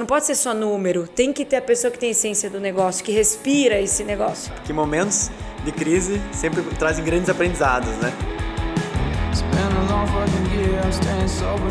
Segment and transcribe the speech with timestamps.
[0.00, 2.60] Não pode ser só número, tem que ter a pessoa que tem a essência do
[2.60, 4.52] negócio, que respira esse negócio.
[4.64, 5.28] Que momentos
[5.64, 8.12] de crise sempre trazem grandes aprendizados, né?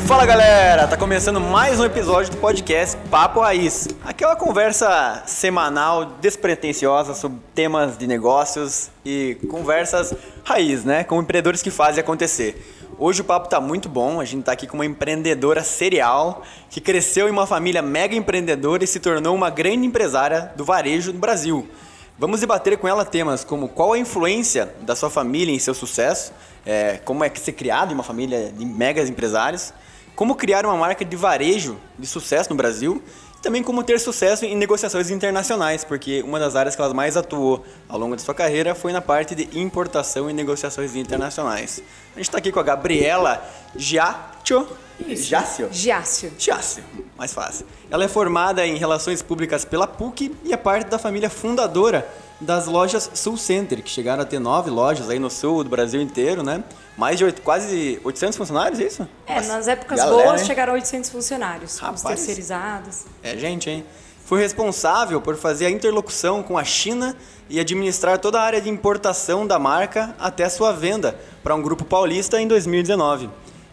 [0.05, 3.87] Fala galera, tá começando mais um episódio do podcast Papo Raiz.
[4.03, 10.13] Aquela conversa semanal despretensiosa sobre temas de negócios e conversas
[10.43, 11.05] raiz, né?
[11.05, 12.76] Com empreendedores que fazem acontecer.
[12.99, 16.81] Hoje o papo tá muito bom, a gente tá aqui com uma empreendedora serial que
[16.81, 21.19] cresceu em uma família mega empreendedora e se tornou uma grande empresária do varejo no
[21.19, 21.69] Brasil.
[22.17, 26.33] Vamos debater com ela temas como qual a influência da sua família em seu sucesso,
[26.65, 29.71] é, como é que ser criado em uma família de megas empresários,
[30.15, 33.03] como criar uma marca de varejo de sucesso no Brasil
[33.47, 37.63] também como ter sucesso em negociações internacionais, porque uma das áreas que ela mais atuou
[37.87, 41.81] ao longo de sua carreira foi na parte de importação e negociações internacionais.
[42.13, 43.41] A gente está aqui com a Gabriela
[43.73, 44.67] Giaccio.
[44.99, 45.69] Giácio?
[45.71, 46.33] Giácio.
[46.37, 46.83] Giácio,
[47.17, 47.65] mais fácil.
[47.89, 52.05] Ela é formada em Relações Públicas pela PUC e é parte da família fundadora
[52.39, 56.01] das lojas Sul Center, que chegaram a ter nove lojas aí no sul do Brasil
[56.01, 56.63] inteiro, né?
[56.97, 59.07] Mais de oito, quase 800 funcionários, é isso?
[59.25, 60.47] É, Nossa, nas épocas galera, boas hein?
[60.47, 62.01] chegaram a 800 funcionários, os Rapaz.
[62.03, 63.05] terceirizados.
[63.23, 63.85] É gente, hein?
[64.25, 67.15] Foi responsável por fazer a interlocução com a China
[67.49, 71.61] e administrar toda a área de importação da marca até a sua venda para um
[71.61, 73.29] grupo paulista em 2019.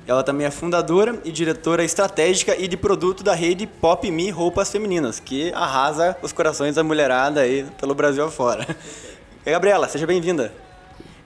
[0.07, 4.71] Ela também é fundadora e diretora estratégica e de produto da rede Pop Me Roupas
[4.71, 8.67] Femininas, que arrasa os corações da mulherada aí pelo Brasil afora.
[9.47, 10.51] E Gabriela, seja bem-vinda.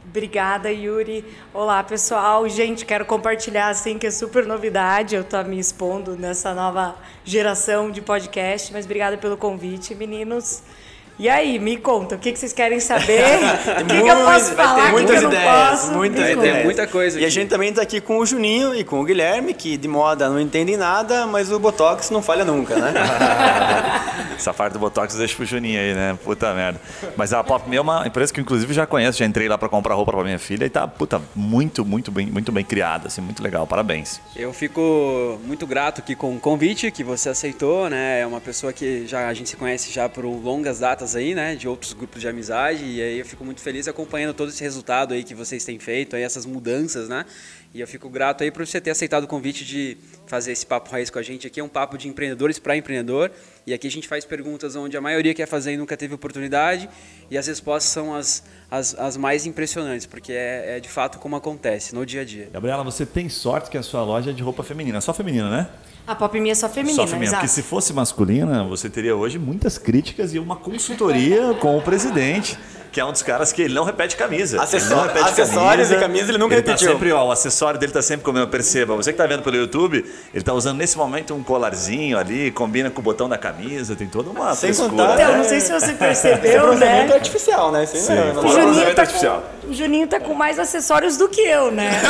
[0.05, 1.25] Obrigada, Yuri.
[1.55, 2.49] Olá, pessoal.
[2.49, 7.93] Gente, quero compartilhar assim que é super novidade eu estar me expondo nessa nova geração
[7.93, 10.65] de podcast, mas obrigada pelo convite, meninos.
[11.19, 13.25] E aí, me conta, o que, que vocês querem saber?
[13.83, 14.75] o que, que eu posso falar?
[14.75, 15.93] o que que muitas eu não ideias, posso?
[15.93, 16.65] muitas Vai ter ideias.
[16.65, 19.53] muita coisa E a gente também está aqui com o Juninho e com o Guilherme,
[19.53, 22.93] que de moda não entendem nada, mas o Botox não falha nunca, né?
[24.39, 26.17] Essa parte do Botox deixa pro Juninho aí, né?
[26.23, 26.81] Puta merda.
[27.17, 29.59] Mas a Pop Me é uma empresa que eu, inclusive já conheço, já entrei lá
[29.59, 33.09] pra comprar roupa pra minha filha e tá, puta, muito, muito bem, muito bem criada,
[33.09, 33.67] assim, muito legal.
[33.67, 34.21] Parabéns.
[34.37, 38.21] Eu fico muito grato aqui com o convite que você aceitou, né?
[38.21, 41.55] É uma pessoa que já a gente se conhece já por longas datas aí, né?
[41.55, 45.15] De outros grupos de amizade e aí eu fico muito feliz acompanhando todo esse resultado
[45.15, 47.25] aí que vocês têm feito, aí essas mudanças, né?
[47.75, 49.97] E eu fico grato aí por você ter aceitado o convite de
[50.27, 51.47] fazer esse papo raiz com a gente.
[51.47, 53.31] Aqui é um papo de empreendedores para empreendedor
[53.69, 56.89] e aqui a gente faz perguntas onde a maioria quer fazer e nunca teve oportunidade
[57.31, 61.37] e as respostas são as, as, as mais impressionantes, porque é, é de fato como
[61.37, 62.49] acontece no dia a dia.
[62.51, 65.03] Gabriela, você tem sorte que a sua loja é de roupa feminina.
[65.03, 65.69] Só feminina, né?
[66.07, 67.27] A Pop Me é só feminina, Só feminina.
[67.27, 67.41] exato.
[67.43, 72.59] Porque se fosse masculina, você teria hoje muitas críticas e uma consultoria com o presidente.
[72.91, 74.63] Que é um dos caras que ele não repete camisa.
[74.63, 76.89] Acessó- não repete acessórios e camisa ele nunca ele repetiu.
[76.89, 78.97] Tá sempre, ó, o acessório dele tá sempre como eu perceba.
[78.97, 82.89] Você que tá vendo pelo YouTube, ele tá usando nesse momento um colarzinho ali, combina
[82.91, 84.91] com o botão da camisa, tem toda uma Sem frescura.
[84.91, 85.37] contar- Então, né?
[85.39, 87.15] não sei se você Esse percebeu, bronzeamento é né?
[87.15, 87.85] artificial, né?
[87.87, 89.43] Sim, não não O o Juninho, tá artificial.
[89.63, 91.91] com, o Juninho tá com mais acessórios do que eu, né?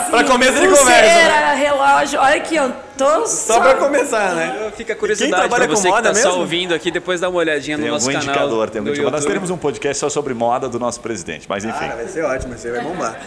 [0.00, 2.20] Assim, Pra começo de conversa, relógio.
[2.20, 2.85] Olha aqui, ó.
[2.96, 4.72] Tô Só pra começar, né?
[4.76, 6.40] Fica a Quem curiosidade trabalha pra com você moda que tá só mesmo?
[6.40, 9.12] ouvindo aqui, depois dá uma olhadinha Tem no nosso canal indicador, tem algum do indicador.
[9.12, 11.78] Nós teremos um podcast só sobre moda do nosso presidente, mas enfim.
[11.78, 13.20] Cara, vai ser ótimo, isso aí vai bombar.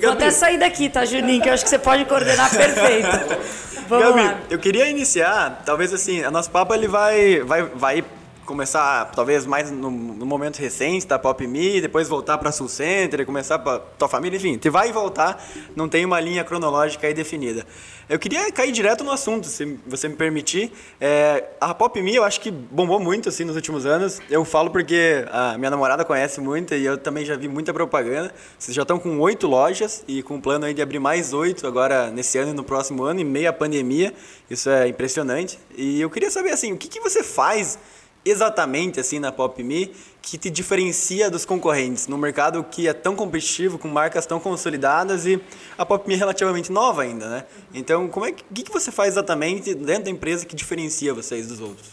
[0.00, 1.40] Vou até sair daqui, tá, Juninho?
[1.42, 3.08] Que eu acho que você pode coordenar perfeito.
[3.88, 4.38] Vamos Gabi, lá.
[4.50, 8.04] eu queria iniciar, talvez assim, a nosso papo ele vai, vai, vai
[8.46, 13.26] começar talvez mais no, no momento recente da Pop Me, depois voltar para Sul Center,
[13.26, 17.12] começar para tua família, enfim, te vai e voltar, não tem uma linha cronológica aí
[17.12, 17.66] definida.
[18.08, 20.72] Eu queria cair direto no assunto, se você me permitir.
[21.00, 24.20] É, a Pop Me eu acho que bombou muito assim nos últimos anos.
[24.30, 28.32] Eu falo porque a minha namorada conhece muito e eu também já vi muita propaganda.
[28.56, 31.66] Vocês já estão com oito lojas e com um plano aí de abrir mais oito
[31.66, 34.14] agora nesse ano e no próximo ano, em meio à pandemia.
[34.48, 35.58] Isso é impressionante.
[35.76, 37.76] E eu queria saber assim, o que, que você faz
[38.26, 43.14] exatamente assim na Pop Me que te diferencia dos concorrentes no mercado que é tão
[43.14, 45.40] competitivo com marcas tão consolidadas e
[45.78, 47.44] a Pop Me é relativamente nova ainda, né?
[47.72, 51.60] Então, como é que, que, você faz exatamente dentro da empresa que diferencia vocês dos
[51.60, 51.90] outros?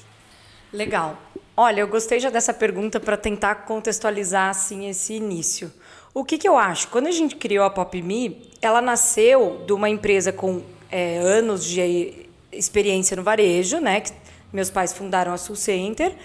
[0.71, 1.17] Legal.
[1.55, 5.71] Olha, eu gostei já dessa pergunta para tentar contextualizar assim esse início.
[6.11, 6.87] O que, que eu acho?
[6.87, 11.63] Quando a gente criou a Pop Me, ela nasceu de uma empresa com é, anos
[11.63, 14.01] de experiência no varejo, né?
[14.01, 14.11] Que
[14.53, 16.15] meus pais fundaram a Sul Center.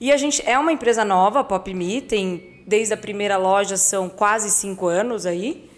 [0.00, 3.76] E a gente é uma empresa nova, a Pop Me, tem desde a primeira loja
[3.76, 5.70] são quase cinco anos aí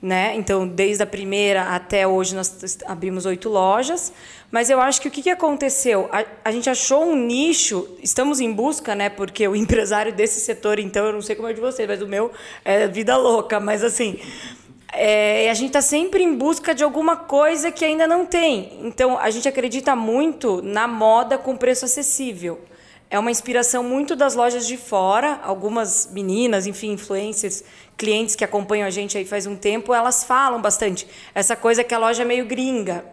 [0.00, 0.34] né?
[0.36, 4.12] Então, desde a primeira até hoje, nós abrimos oito lojas.
[4.50, 6.08] Mas eu acho que o que, que aconteceu?
[6.12, 9.10] A, a gente achou um nicho, estamos em busca, né?
[9.10, 12.06] Porque o empresário desse setor, então, eu não sei como é de vocês, mas o
[12.06, 12.30] meu
[12.64, 13.58] é vida louca.
[13.58, 14.18] Mas, assim,
[14.92, 18.78] É, a gente está sempre em busca de alguma coisa que ainda não tem.
[18.82, 22.60] Então, a gente acredita muito na moda com preço acessível.
[23.10, 25.40] É uma inspiração muito das lojas de fora.
[25.42, 27.64] Algumas meninas, enfim, influencers,
[27.96, 31.06] clientes que acompanham a gente aí faz um tempo, elas falam bastante.
[31.34, 33.04] Essa coisa que a loja é meio gringa.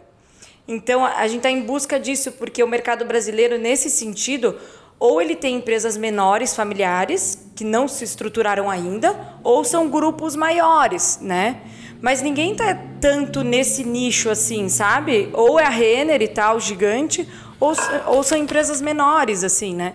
[0.68, 4.58] Então, a gente está em busca disso, porque o mercado brasileiro, nesse sentido,
[5.00, 11.20] ou ele tem empresas menores, familiares, que não se estruturaram ainda, ou são grupos maiores,
[11.22, 11.62] né?
[12.02, 15.30] Mas ninguém tá tanto nesse nicho assim, sabe?
[15.34, 17.28] Ou é a Renner e tal, gigante,
[17.60, 17.74] ou,
[18.08, 19.94] ou são empresas menores, assim, né?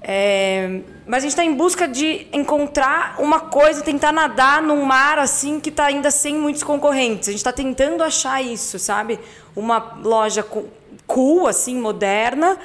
[0.00, 5.18] É, mas a gente está em busca de encontrar uma coisa, tentar nadar num mar
[5.18, 7.28] assim que está ainda sem muitos concorrentes.
[7.28, 9.18] A gente está tentando achar isso, sabe?
[9.56, 10.46] Uma loja
[11.06, 12.58] cool, assim, moderna,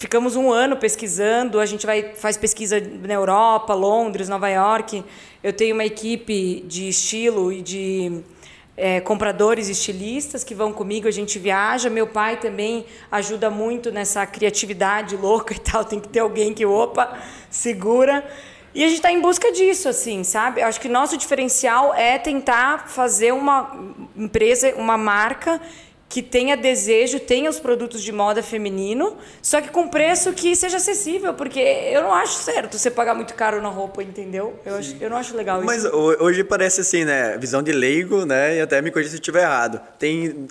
[0.00, 5.04] ficamos um ano pesquisando, a gente vai faz pesquisa na Europa, Londres, Nova York.
[5.42, 8.22] Eu tenho uma equipe de estilo e de
[8.78, 11.90] é, compradores estilistas que vão comigo, a gente viaja.
[11.90, 15.84] Meu pai também ajuda muito nessa criatividade louca e tal.
[15.84, 17.18] Tem que ter alguém que, opa,
[17.50, 18.26] segura.
[18.74, 20.62] E a gente está em busca disso, assim, sabe?
[20.62, 23.70] Acho que nosso diferencial é tentar fazer uma
[24.16, 25.60] empresa, uma marca
[26.10, 30.78] que tenha desejo, tenha os produtos de moda feminino, só que com preço que seja
[30.78, 34.58] acessível, porque eu não acho certo você pagar muito caro na roupa, entendeu?
[34.66, 35.96] Eu, acho, eu não acho legal Mas isso.
[35.96, 37.38] Mas hoje parece assim, né?
[37.38, 38.56] Visão de leigo, né?
[38.56, 39.80] E até me corrija se eu estiver errado.
[40.00, 40.48] Tem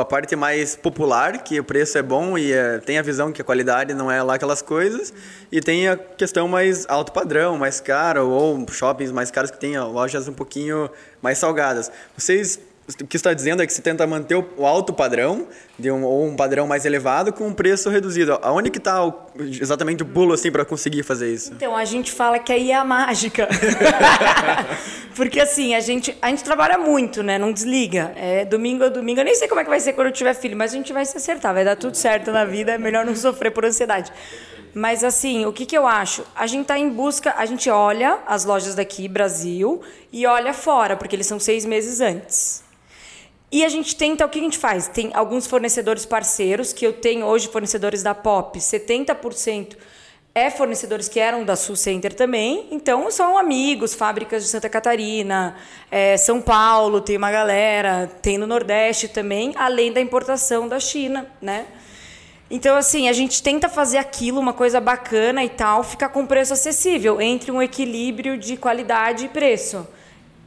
[0.00, 3.42] a parte mais popular, que o preço é bom e é, tem a visão que
[3.42, 5.12] a qualidade não é lá aquelas coisas,
[5.52, 9.78] e tem a questão mais alto padrão, mais caro, ou shoppings mais caros que tem
[9.78, 10.88] lojas um pouquinho
[11.20, 11.90] mais salgadas.
[12.16, 12.58] Vocês
[13.00, 15.46] o que está dizendo é que se tenta manter o alto padrão,
[15.78, 18.38] de um, ou um padrão mais elevado, com um preço reduzido.
[18.42, 19.00] Aonde que está
[19.60, 21.52] exatamente o pulo assim, para conseguir fazer isso?
[21.54, 23.48] Então, a gente fala que aí é a mágica.
[25.16, 27.38] Porque assim, a gente, a gente trabalha muito, né?
[27.38, 28.12] Não desliga.
[28.16, 29.20] É domingo a domingo.
[29.20, 30.92] Eu nem sei como é que vai ser quando eu tiver filho, mas a gente
[30.92, 31.54] vai se acertar.
[31.54, 32.72] Vai dar tudo certo na vida.
[32.72, 34.12] É melhor não sofrer por ansiedade.
[34.74, 36.24] Mas assim, o que, que eu acho?
[36.34, 39.80] A gente está em busca, a gente olha as lojas daqui, Brasil,
[40.12, 42.63] e olha fora, porque eles são seis meses antes.
[43.54, 44.88] E a gente tenta, o que a gente faz?
[44.88, 49.76] Tem alguns fornecedores parceiros, que eu tenho hoje fornecedores da Pop, 70%
[50.34, 55.54] é fornecedores que eram da Sul Center também, então são amigos, fábricas de Santa Catarina,
[55.88, 61.24] é, São Paulo, tem uma galera, tem no Nordeste também, além da importação da China,
[61.40, 61.66] né?
[62.50, 66.52] Então, assim, a gente tenta fazer aquilo, uma coisa bacana e tal, ficar com preço
[66.52, 69.86] acessível, entre um equilíbrio de qualidade e preço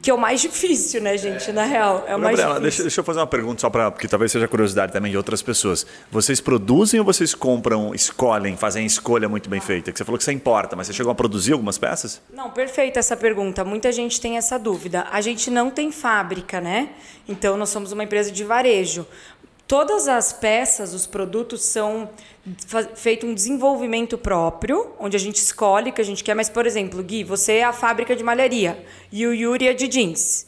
[0.01, 1.49] que é o mais difícil, né, gente?
[1.49, 1.53] É.
[1.53, 2.61] Na real, é o mais Gabriela, difícil.
[2.61, 5.41] Deixa, deixa eu fazer uma pergunta só para porque talvez seja curiosidade também de outras
[5.41, 5.85] pessoas.
[6.11, 9.91] Vocês produzem ou vocês compram, escolhem, fazem escolha muito bem feita?
[9.91, 12.21] Que você falou que você importa, mas você chegou a produzir algumas peças?
[12.33, 13.63] Não, perfeita essa pergunta.
[13.63, 15.07] Muita gente tem essa dúvida.
[15.11, 16.89] A gente não tem fábrica, né?
[17.27, 19.05] Então nós somos uma empresa de varejo.
[19.67, 22.09] Todas as peças, os produtos são
[22.95, 26.33] feito um desenvolvimento próprio, onde a gente escolhe o que a gente quer.
[26.33, 28.81] Mas, por exemplo, Gui, você é a fábrica de malharia
[29.11, 30.45] e o Yuri é de jeans.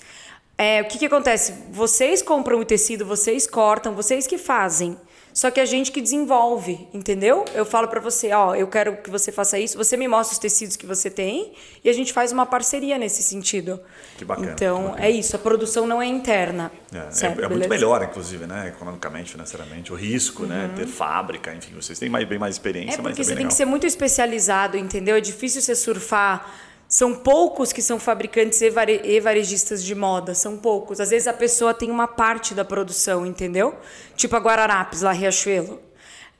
[0.57, 1.53] É, o que, que acontece?
[1.69, 4.97] Vocês compram o tecido, vocês cortam, vocês que fazem.
[5.33, 7.45] Só que a gente que desenvolve, entendeu?
[7.53, 10.39] Eu falo para você, ó, eu quero que você faça isso, você me mostra os
[10.39, 11.53] tecidos que você tem
[11.83, 13.79] e a gente faz uma parceria nesse sentido.
[14.17, 14.51] Que bacana.
[14.51, 15.05] Então, que bacana.
[15.05, 16.71] é isso, a produção não é interna.
[16.93, 18.69] É, certo, é, é muito melhor, inclusive, né?
[18.69, 19.93] Economicamente, financeiramente.
[19.93, 20.63] O risco, né?
[20.63, 20.67] uhum.
[20.69, 20.73] né?
[20.77, 23.47] Ter fábrica, enfim, vocês têm mais, bem mais experiência, é mas porque é você tem
[23.47, 25.15] que ser muito especializado, entendeu?
[25.15, 30.99] É difícil você surfar são poucos que são fabricantes e varejistas de moda, são poucos.
[30.99, 33.75] Às vezes a pessoa tem uma parte da produção, entendeu?
[34.15, 35.79] Tipo a Guararapes, lá Riachuelo.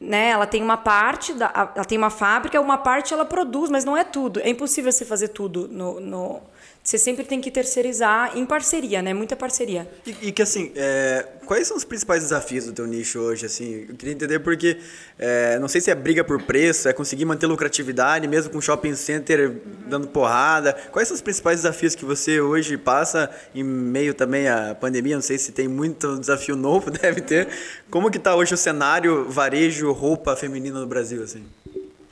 [0.01, 0.29] Né?
[0.29, 3.95] Ela tem uma parte, da, ela tem uma fábrica, uma parte ela produz, mas não
[3.95, 4.39] é tudo.
[4.39, 6.41] É impossível você fazer tudo no, no
[6.89, 9.13] você sempre tem que terceirizar em parceria, né?
[9.13, 9.87] Muita parceria.
[10.07, 13.45] E, e que assim, é, quais são os principais desafios do teu nicho hoje?
[13.45, 14.79] Assim, eu queria entender porque
[15.19, 18.95] é, não sei se é briga por preço, é conseguir manter lucratividade mesmo com shopping
[18.95, 20.73] center dando porrada.
[20.91, 25.13] Quais são os principais desafios que você hoje passa em meio também à pandemia?
[25.13, 27.49] Não sei se tem muito desafio novo, deve ter.
[27.91, 31.43] Como que está hoje o cenário varejo roupa feminina no Brasil assim?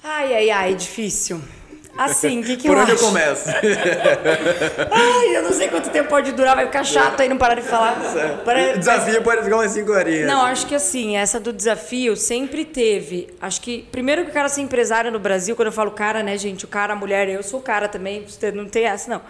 [0.04, 1.42] Ai, ai, ai, difícil.
[1.98, 3.04] Assim, o que, que Por eu onde acho?
[3.04, 3.50] eu começo?
[4.92, 7.62] Ai, eu não sei quanto tempo pode durar, vai ficar chato aí não parar de
[7.64, 7.98] falar.
[8.46, 8.78] Para...
[8.78, 10.28] Desafio pode ficar umas 5 horinhas.
[10.28, 13.30] Não, acho que assim, essa do desafio sempre teve.
[13.42, 16.38] Acho que, primeiro que o cara ser empresário no Brasil, quando eu falo cara, né,
[16.38, 19.22] gente, o cara, a mulher, eu sou cara também, não tem essa, não.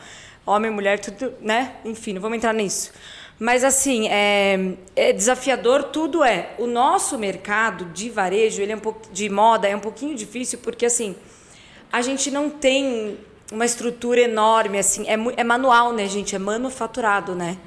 [0.46, 1.74] Homem, mulher, tudo, né?
[1.84, 2.92] Enfim, não vamos entrar nisso.
[3.40, 6.56] Mas assim, é, é, desafiador, tudo é.
[6.58, 10.60] O nosso mercado de varejo, ele é um pouco de moda, é um pouquinho difícil
[10.60, 11.16] porque assim,
[11.92, 13.18] a gente não tem
[13.52, 16.36] uma estrutura enorme, assim, é, é manual, né, gente?
[16.36, 17.58] É manufaturado, né?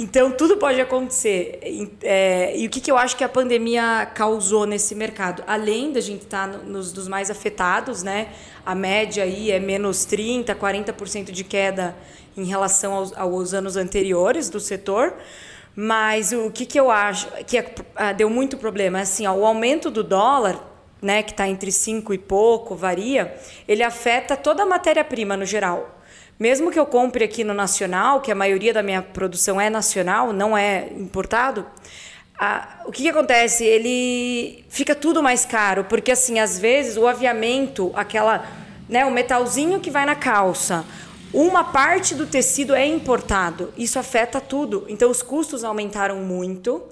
[0.00, 1.58] Então, tudo pode acontecer.
[2.02, 5.42] É, e o que, que eu acho que a pandemia causou nesse mercado?
[5.44, 8.28] Além da gente estar tá nos mais afetados, né?
[8.64, 11.96] A média aí é menos 30%, 40% de queda
[12.36, 15.14] em relação aos, aos, anos anteriores do setor.
[15.74, 19.00] Mas o que, que eu acho que é, ah, deu muito problema?
[19.00, 20.60] Assim, ó, o aumento do dólar,
[21.00, 23.34] né, que está entre 5 e pouco, varia,
[23.66, 25.98] ele afeta toda a matéria-prima no geral.
[26.38, 30.32] Mesmo que eu compre aqui no nacional, que a maioria da minha produção é nacional,
[30.32, 31.66] não é importado,
[32.38, 33.64] a, o que, que, acontece?
[33.64, 38.46] Ele fica tudo mais caro, porque assim, às vezes o aviamento, aquela,
[38.88, 40.84] né, o metalzinho que vai na calça,
[41.32, 43.72] uma parte do tecido é importado.
[43.76, 44.86] Isso afeta tudo.
[44.88, 46.82] Então os custos aumentaram muito.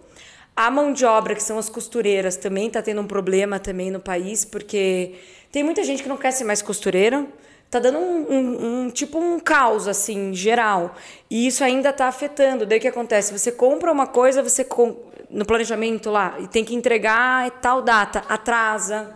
[0.57, 4.01] A mão de obra, que são as costureiras, também está tendo um problema também no
[4.01, 5.13] país, porque
[5.53, 7.27] tem muita gente que não quer ser mais costureira.
[7.71, 10.95] Tá dando um, um, um, tipo um caos assim geral.
[11.29, 12.65] E isso ainda está afetando.
[12.65, 13.37] Daí o que acontece?
[13.37, 14.97] Você compra uma coisa você com,
[15.29, 19.15] no planejamento lá e tem que entregar tal data atrasa.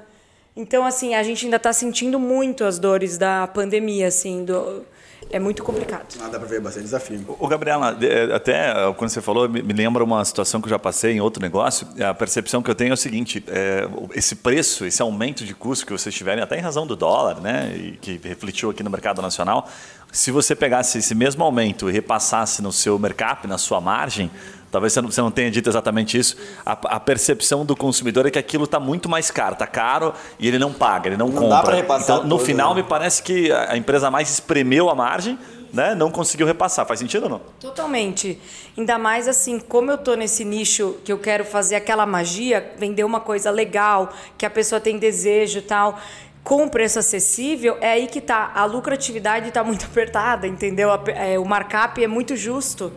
[0.55, 4.85] Então assim a gente ainda está sentindo muito as dores da pandemia assim do
[5.31, 6.07] é muito complicado.
[6.21, 7.25] Ah, dá para ver bastante desafio.
[7.39, 11.13] O Gabriela, é, até quando você falou, me lembra uma situação que eu já passei
[11.13, 11.87] em outro negócio.
[12.07, 15.87] A percepção que eu tenho é o seguinte: é, esse preço, esse aumento de custo
[15.87, 19.23] que vocês tiverem, até em razão do dólar, né, e que refletiu aqui no mercado
[19.23, 19.69] nacional,
[20.13, 24.31] se você pegasse esse mesmo aumento e repassasse no seu mercado, na sua margem,
[24.71, 28.31] talvez você não, você não tenha dito exatamente isso, a, a, percepção do consumidor é
[28.31, 31.35] que aquilo está muito mais caro, está caro e ele não paga, ele não, não
[31.35, 31.57] compra.
[31.57, 32.83] Dá para repassar então, no todo, final, né?
[32.83, 35.39] me parece que a empresa mais espremeu a margem,
[35.73, 36.85] né, não conseguiu repassar.
[36.85, 37.41] Faz sentido ou não?
[37.61, 38.41] Totalmente.
[38.77, 43.05] Ainda mais assim, como eu estou nesse nicho que eu quero fazer aquela magia, vender
[43.05, 45.97] uma coisa legal, que a pessoa tem desejo e tal
[46.43, 50.91] com preço acessível, é aí que está A lucratividade está muito apertada, entendeu?
[51.09, 52.93] É, o markup é muito justo.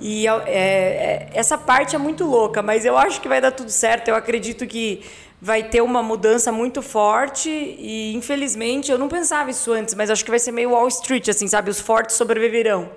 [0.00, 3.70] E é, é, essa parte é muito louca, mas eu acho que vai dar tudo
[3.70, 4.08] certo.
[4.08, 5.02] Eu acredito que
[5.40, 10.24] vai ter uma mudança muito forte e infelizmente eu não pensava isso antes, mas acho
[10.24, 11.70] que vai ser meio Wall Street, assim, sabe?
[11.70, 12.90] Os fortes sobreviverão.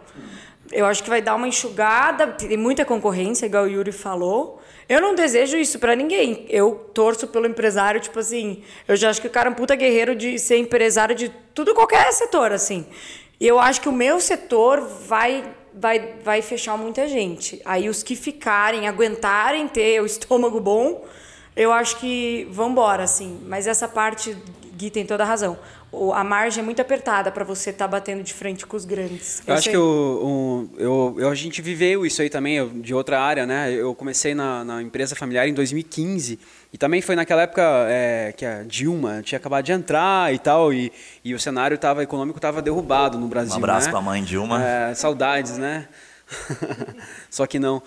[0.72, 4.62] Eu acho que vai dar uma enxugada, tem muita concorrência, igual o Yuri falou.
[4.90, 6.46] Eu não desejo isso para ninguém.
[6.50, 9.76] Eu torço pelo empresário, tipo assim, eu já acho que o cara é um puta
[9.76, 12.86] guerreiro de ser empresário de tudo qualquer setor, assim.
[13.40, 17.62] E eu acho que o meu setor vai vai, vai fechar muita gente.
[17.64, 21.06] Aí os que ficarem, aguentarem ter o estômago bom,
[21.56, 23.40] eu acho que vão embora, assim.
[23.46, 24.36] Mas essa parte,
[24.76, 25.58] Gui tem toda a razão
[26.14, 29.42] a margem é muito apertada para você estar tá batendo de frente com os grandes.
[29.48, 32.94] Eu, eu acho que o, o, eu, eu, a gente viveu isso aí também, de
[32.94, 33.72] outra área, né?
[33.72, 36.40] Eu comecei na, na, empresa familiar em 2015
[36.74, 40.74] e também foi naquela época é, que a Dilma tinha acabado de entrar e tal,
[40.74, 40.92] e,
[41.24, 43.56] e o cenário tava, econômico estava derrubado no Brasil.
[43.56, 43.92] Um abraço né?
[43.92, 44.64] para a mãe Dilma.
[44.64, 45.88] É, saudades, né?
[47.32, 47.82] Só que não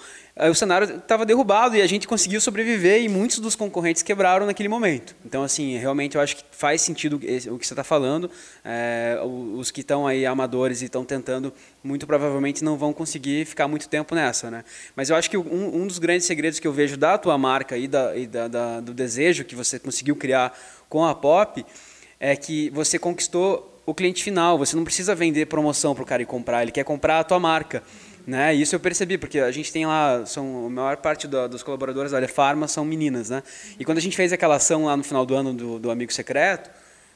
[0.48, 4.68] o cenário estava derrubado e a gente conseguiu sobreviver e muitos dos concorrentes quebraram naquele
[4.68, 5.14] momento.
[5.24, 8.30] Então, assim, realmente eu acho que faz sentido o que você está falando.
[8.64, 13.68] É, os que estão aí amadores e estão tentando, muito provavelmente não vão conseguir ficar
[13.68, 14.64] muito tempo nessa, né?
[14.96, 17.76] Mas eu acho que um, um dos grandes segredos que eu vejo da tua marca
[17.76, 20.56] e, da, e da, da, do desejo que você conseguiu criar
[20.88, 21.64] com a Pop
[22.18, 24.58] é que você conquistou o cliente final.
[24.58, 27.38] Você não precisa vender promoção para o cara ir comprar, ele quer comprar a tua
[27.38, 27.82] marca.
[28.26, 28.54] Né?
[28.54, 32.12] Isso eu percebi, porque a gente tem lá, são, a maior parte do, dos colaboradores
[32.12, 33.30] da área são meninas.
[33.30, 33.42] Né?
[33.78, 36.12] E quando a gente fez aquela ação lá no final do ano do, do Amigo
[36.12, 36.70] Secreto,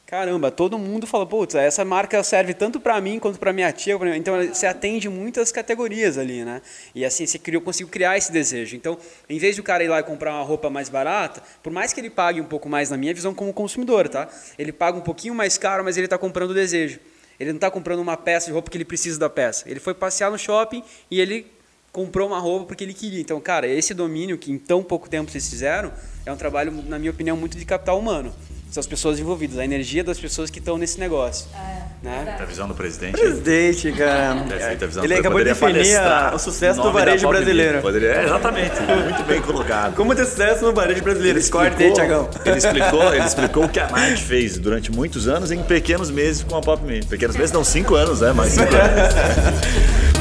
[0.07, 3.99] caramba, todo mundo falou, putz, essa marca serve tanto para mim quanto para minha tia.
[4.17, 6.63] Então você atende muitas categorias ali, né?
[6.95, 8.77] E assim, você criou, conseguiu criar esse desejo.
[8.77, 11.73] Então, em vez de o cara ir lá e comprar uma roupa mais barata, por
[11.73, 14.29] mais que ele pague um pouco mais na minha visão como consumidor, tá?
[14.59, 17.01] Ele paga um pouquinho mais caro, mas ele está comprando o desejo.
[17.39, 19.69] Ele não está comprando uma peça de roupa porque ele precisa da peça.
[19.69, 21.47] Ele foi passear no shopping e ele
[21.93, 23.21] comprou uma roupa porque ele queria.
[23.21, 25.93] Então, cara, esse domínio que em tão pouco tempo vocês fizeram
[26.27, 28.35] é um trabalho, na minha opinião, muito de capital humano.
[28.75, 31.47] São as pessoas envolvidas, a energia das pessoas que estão nesse negócio.
[31.55, 32.35] É, né?
[32.37, 33.13] Tá a visão do presidente?
[33.13, 34.33] Presidente, cara.
[34.33, 35.97] A visão ele acabou de definir
[36.35, 37.81] o sucesso do varejo brasileiro.
[37.81, 39.95] Poderia, é, exatamente, muito bem colocado.
[39.95, 41.39] Como ter sucesso no varejo brasileiro?
[41.39, 42.29] Explicou, Tiagão.
[42.45, 46.43] Ele explicou, ele explicou o que a Night fez durante muitos anos em pequenos meses
[46.43, 47.01] com a Pop Me.
[47.05, 48.33] Pequenos meses, não, cinco anos, né?
[48.33, 50.14] Mas cinco anos.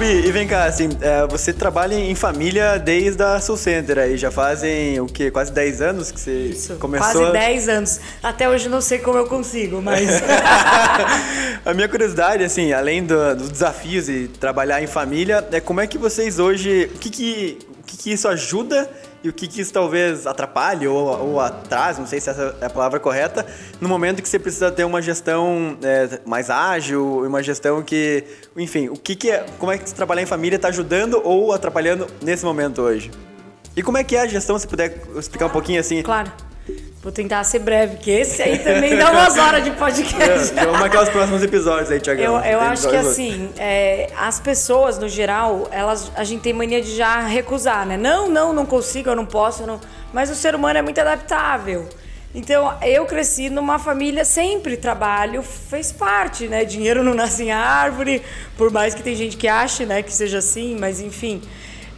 [0.00, 4.16] Gabi, e vem cá, assim, é, você trabalha em família desde a Soul Center aí,
[4.16, 5.30] já fazem o quê?
[5.30, 7.20] Quase 10 anos que você Isso, começou?
[7.20, 8.00] Quase 10 anos.
[8.22, 10.08] Até hoje não sei como eu consigo, mas...
[11.66, 15.86] a minha curiosidade, assim, além do, dos desafios e trabalhar em família, é como é
[15.86, 16.90] que vocês hoje...
[16.94, 17.58] O que que
[17.90, 18.88] que, que isso ajuda
[19.22, 22.66] e o que, que isso talvez atrapalhe ou, ou atrase, não sei se essa é
[22.66, 23.44] a palavra correta,
[23.80, 28.24] no momento que você precisa ter uma gestão é, mais ágil, uma gestão que,
[28.56, 32.06] enfim, o que, que é, como é que trabalhar em família está ajudando ou atrapalhando
[32.22, 33.10] nesse momento hoje?
[33.76, 36.02] E como é que é a gestão, se puder explicar um pouquinho assim?
[36.02, 36.32] Claro.
[37.02, 40.52] Vou tentar ser breve, porque esse aí também dá umas horas de podcast.
[40.54, 42.44] É, vamos marcar os próximos episódios aí, Tiagão.
[42.44, 46.82] Eu, eu acho que assim, é, as pessoas, no geral, elas, a gente tem mania
[46.82, 47.96] de já recusar, né?
[47.96, 49.80] Não, não, não consigo, eu não posso, eu não...
[50.12, 51.88] mas o ser humano é muito adaptável.
[52.34, 56.66] Então, eu cresci numa família, sempre trabalho fez parte, né?
[56.66, 58.22] Dinheiro não nasce em árvore,
[58.58, 61.40] por mais que tem gente que ache, né, que seja assim, mas enfim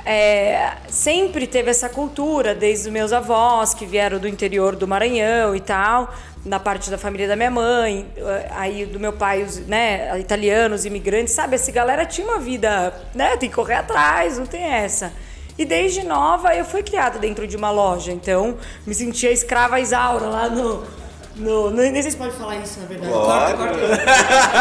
[0.04, 5.54] é, sempre teve essa cultura, desde os meus avós, que vieram do interior do Maranhão
[5.54, 6.12] e tal,
[6.44, 10.85] na parte da família da minha mãe, eh, aí do meu pai, os né, italianos,
[10.85, 11.54] imigrantes, sabe?
[11.54, 13.37] Essa galera tinha uma vida, né?
[13.37, 15.12] Tem que correr atrás, não tem essa.
[15.56, 20.26] E desde nova eu fui criada dentro de uma loja, então me sentia escrava Isaura
[20.26, 20.82] lá no,
[21.37, 23.12] no, no, nem sei se pode falar isso, na verdade.
[23.12, 23.76] Corta, corta.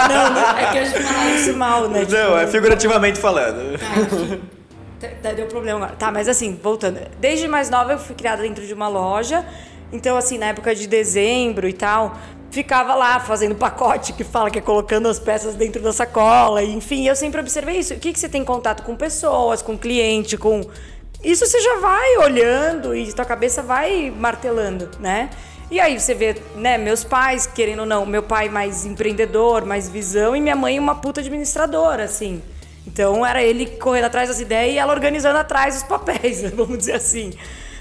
[0.07, 2.01] Não, não, é que a gente fala isso mal, né?
[2.01, 3.79] Tipo, não, é figurativamente falando.
[3.79, 4.60] Tá.
[5.35, 5.95] Deu problema agora.
[5.95, 6.99] Tá, mas assim, voltando.
[7.19, 9.45] Desde mais nova eu fui criada dentro de uma loja.
[9.91, 12.17] Então, assim, na época de dezembro e tal,
[12.49, 16.63] ficava lá fazendo pacote que fala que é colocando as peças dentro da sacola.
[16.63, 17.93] Enfim, eu sempre observei isso.
[17.93, 20.61] O que, que você tem contato com pessoas, com cliente, com.
[21.23, 25.29] Isso você já vai olhando e tua cabeça vai martelando, né?
[25.69, 29.87] E aí você vê, né, meus pais, querendo ou não, meu pai mais empreendedor, mais
[29.87, 32.41] visão, e minha mãe uma puta administradora, assim.
[32.85, 36.93] Então era ele correndo atrás das ideias e ela organizando atrás os papéis, vamos dizer
[36.93, 37.31] assim.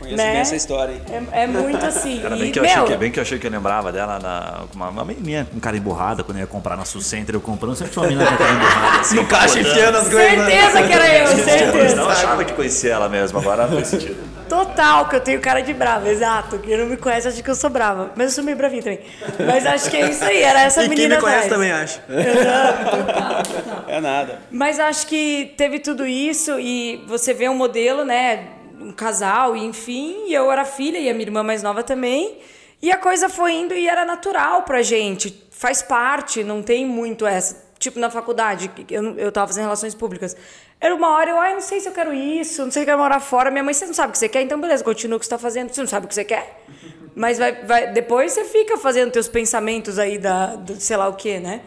[0.01, 0.33] Conheço né?
[0.33, 1.29] bem essa história, hein?
[1.31, 2.21] É, é muito assim.
[2.21, 2.73] Cara, bem, e, que eu meu...
[2.73, 5.61] achei que, bem que eu achei que eu lembrava dela, na, uma, uma menina com
[5.61, 8.31] cara emburrada, quando eu ia comprar na Sul Center, eu comprando, sempre tinha uma menina
[8.31, 9.01] com cara emburrada.
[9.01, 10.47] Assim, no caixa enfiando as coisas.
[10.47, 11.97] Certeza que era eu, certeza.
[11.97, 14.41] Não achava que conhecia ela mesmo, agora faz sentido.
[14.49, 16.59] Total, que eu tenho cara de brava, exato.
[16.59, 18.11] Quem não me conhece acha que eu sou brava.
[18.17, 19.01] Mas eu sou meio bravinha também.
[19.47, 21.17] Mas acho que é isso aí, era essa e menina.
[21.17, 22.01] Quem me conhece também acha.
[22.01, 23.85] total, total.
[23.87, 24.41] É nada.
[24.51, 28.49] Mas acho que teve tudo isso e você vê um modelo, né?
[28.81, 32.39] Um casal, e enfim, e eu era filha e a minha irmã mais nova também.
[32.83, 37.27] E a coisa foi indo e era natural pra gente, faz parte, não tem muito
[37.27, 37.71] essa.
[37.79, 40.37] Tipo, na faculdade, eu, eu tava fazendo relações públicas.
[40.79, 42.87] Era uma hora, eu, ai, não sei se eu quero isso, não sei se eu
[42.87, 43.51] quero morar fora.
[43.51, 44.43] Minha mãe, você não sabe o que você quer?
[44.43, 45.73] Então, beleza, continua o que você tá fazendo.
[45.73, 46.63] Você não sabe o que você quer?
[47.15, 51.15] Mas vai, vai, depois você fica fazendo teus pensamentos aí da, do sei lá o
[51.15, 51.63] quê, né?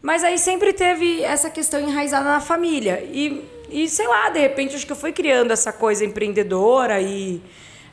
[0.00, 3.00] Mas aí sempre teve essa questão enraizada na família.
[3.04, 7.42] E e sei lá, de repente acho que eu fui criando essa coisa empreendedora e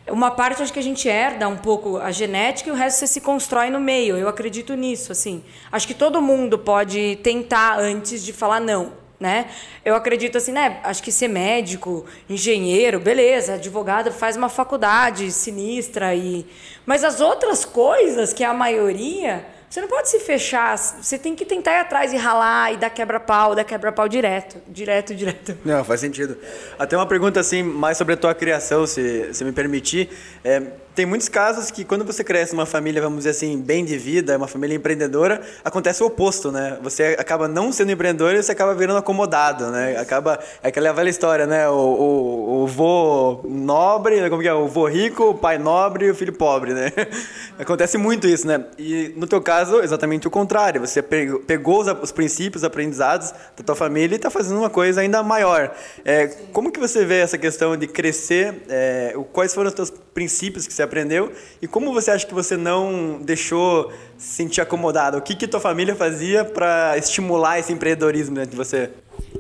[0.07, 3.07] uma parte acho que a gente herda um pouco a genética e o resto você
[3.07, 4.17] se constrói no meio.
[4.17, 5.43] Eu acredito nisso, assim.
[5.71, 9.49] Acho que todo mundo pode tentar antes de falar não, né?
[9.85, 10.79] Eu acredito assim, né?
[10.83, 16.45] Acho que ser médico, engenheiro, beleza, advogado faz uma faculdade sinistra e
[16.85, 21.45] mas as outras coisas que a maioria você não pode se fechar, você tem que
[21.45, 25.55] tentar ir atrás e ralar e dar quebra-pau, dar quebra-pau direto, direto, direto.
[25.63, 26.37] Não, faz sentido.
[26.79, 30.09] Até uma pergunta assim, mais sobre a tua criação, se, se me permitir.
[30.43, 30.59] É,
[30.99, 34.35] tem muitos casos que quando você cresce numa família, vamos dizer assim, bem de vida,
[34.35, 36.77] uma família empreendedora, acontece o oposto, né?
[36.81, 39.97] Você acaba não sendo empreendedor e você acaba virando acomodado, né?
[39.97, 41.69] Acaba, é aquela velha história, né?
[41.69, 44.53] O, o, o vô nobre, como que é?
[44.53, 46.91] O vô rico, o pai nobre e o filho pobre, né?
[47.57, 48.65] Acontece muito isso, né?
[48.77, 50.81] E no teu caso, exatamente o contrário.
[50.81, 54.99] Você pegou os, os princípios, os aprendizados da tua família e está fazendo uma coisa
[54.99, 55.73] ainda maior.
[56.03, 58.63] É, como que você vê essa questão de crescer?
[58.67, 62.57] É, quais foram os teus princípios que você aprendeu e como você acha que você
[62.57, 65.17] não deixou se sentir acomodado?
[65.17, 68.89] O que que tua família fazia para estimular esse empreendedorismo dentro de você?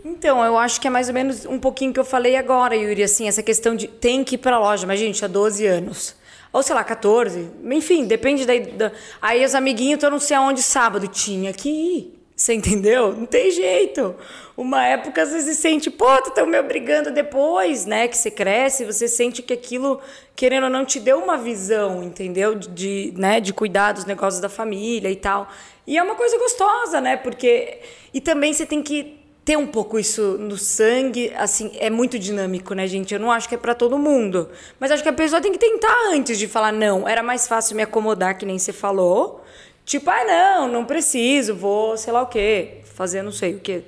[0.05, 3.03] Então, eu acho que é mais ou menos um pouquinho que eu falei agora, Yuri,
[3.03, 6.15] assim, essa questão de tem que ir para a loja, mas gente, há 12 anos.
[6.51, 7.49] Ou sei lá, 14.
[7.63, 8.91] Enfim, depende da, da...
[9.21, 11.07] Aí os amiguinhos estão não sei aonde sábado.
[11.07, 12.19] Tinha que ir.
[12.35, 13.13] Você entendeu?
[13.13, 14.15] Não tem jeito.
[14.59, 18.09] Uma época você se sente, pô, tu tá me obrigando depois, né?
[18.09, 20.01] Que você cresce, você sente que aquilo,
[20.35, 22.53] querendo ou não, te deu uma visão, entendeu?
[22.55, 25.47] De, né, de cuidar dos negócios da família e tal.
[25.87, 27.15] E é uma coisa gostosa, né?
[27.15, 27.79] Porque.
[28.13, 32.73] E também você tem que ter um pouco isso no sangue, assim, é muito dinâmico,
[32.73, 33.13] né, gente?
[33.13, 34.49] Eu não acho que é para todo mundo.
[34.77, 37.77] Mas acho que a pessoa tem que tentar antes de falar, não, era mais fácil
[37.77, 39.41] me acomodar, que nem você falou
[39.89, 43.81] Tipo, ah, não, não preciso, vou, sei lá o quê, fazer não sei o quê.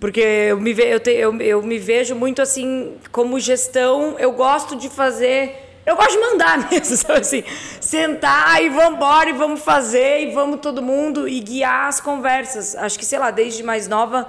[0.00, 4.32] Porque eu me, ve, eu, te, eu, eu me vejo muito assim, como gestão, eu
[4.32, 5.56] gosto de fazer.
[5.86, 7.44] Eu gosto de mandar mesmo, sabe assim?
[7.80, 12.74] Sentar e vamos embora e vamos fazer e vamos todo mundo e guiar as conversas.
[12.74, 14.28] Acho que, sei lá, desde mais nova,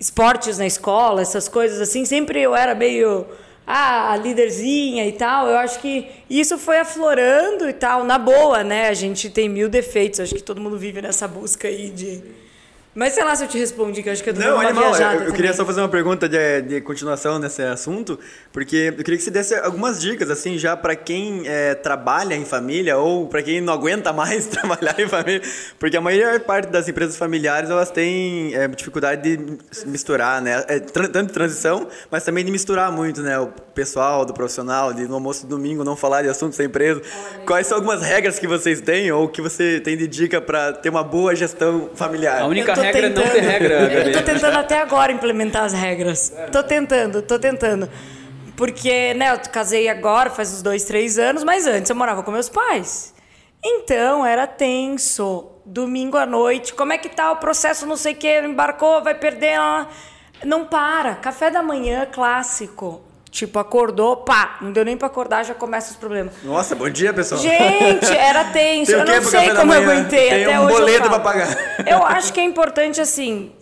[0.00, 3.26] esportes na escola, essas coisas assim, sempre eu era meio
[3.66, 5.48] a líderzinha e tal.
[5.48, 8.88] Eu acho que isso foi aflorando e tal, na boa, né?
[8.88, 12.22] A gente tem mil defeitos, acho que todo mundo vive nessa busca aí de
[12.96, 15.24] mas sei lá se eu te respondi, que eu acho que eu Não, animal, eu,
[15.24, 18.18] eu queria só fazer uma pergunta de, de continuação nesse assunto,
[18.50, 22.46] porque eu queria que você desse algumas dicas, assim, já para quem é, trabalha em
[22.46, 25.42] família ou para quem não aguenta mais trabalhar em família,
[25.78, 30.64] porque a maior parte das empresas familiares, elas têm é, dificuldade de misturar, né?
[30.66, 33.38] É, tanto de transição, mas também de misturar muito, né?
[33.38, 37.02] O pessoal, do profissional, de no almoço de domingo não falar de assuntos da empresa.
[37.02, 37.44] Olha.
[37.44, 40.88] Quais são algumas regras que vocês têm ou que você tem de dica para ter
[40.88, 42.40] uma boa gestão familiar?
[42.40, 43.74] A única regra tentando, não ter regra.
[43.92, 46.32] Eu tô tentando até agora implementar as regras.
[46.50, 47.88] Tô tentando, tô tentando.
[48.56, 52.30] Porque, né, eu casei agora, faz uns dois, três anos, mas antes eu morava com
[52.30, 53.14] meus pais.
[53.62, 55.52] Então, era tenso.
[55.64, 59.14] Domingo à noite, como é que tá o processo, não sei o que, embarcou, vai
[59.14, 59.58] perder.
[60.44, 61.16] Não para.
[61.16, 63.02] Café da manhã clássico.
[63.30, 66.32] Tipo, acordou, pá, não deu nem pra acordar, já começa os problemas.
[66.42, 67.40] Nossa, bom dia, pessoal.
[67.40, 68.92] Gente, era tenso.
[68.92, 70.28] eu não sei como eu aguentei.
[70.30, 71.48] Tem até um hoje boleto pra pagar.
[71.86, 73.52] Eu acho que é importante, assim,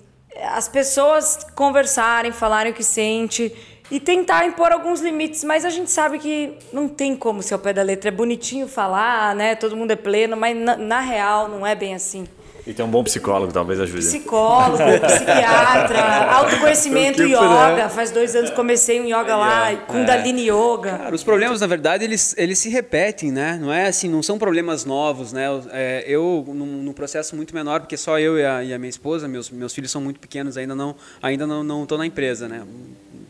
[0.53, 3.53] as pessoas conversarem, falarem o que sente
[3.91, 7.61] e tentar impor alguns limites, mas a gente sabe que não tem como ser ao
[7.61, 8.09] pé da letra.
[8.09, 9.55] É bonitinho falar, né?
[9.55, 12.27] Todo mundo é pleno, mas na, na real não é bem assim.
[12.67, 14.07] E tem um bom psicólogo, talvez ajude.
[14.07, 16.01] Psicólogo, psiquiatra,
[16.33, 17.91] autoconhecimento yoga.
[17.91, 20.53] Faz dois anos comecei um yoga lá, Kundalini é.
[20.53, 20.97] Yoga.
[20.97, 23.59] Cara, os problemas, na verdade, eles, eles se repetem, né?
[23.61, 25.45] Não é assim, não são problemas novos, né?
[25.73, 28.91] É, eu, num, num, processo muito menor, porque só eu e a, e a, minha
[28.91, 32.49] esposa, meus, meus filhos são muito pequenos, ainda não ainda não, não tô na empresa,
[32.49, 32.63] né?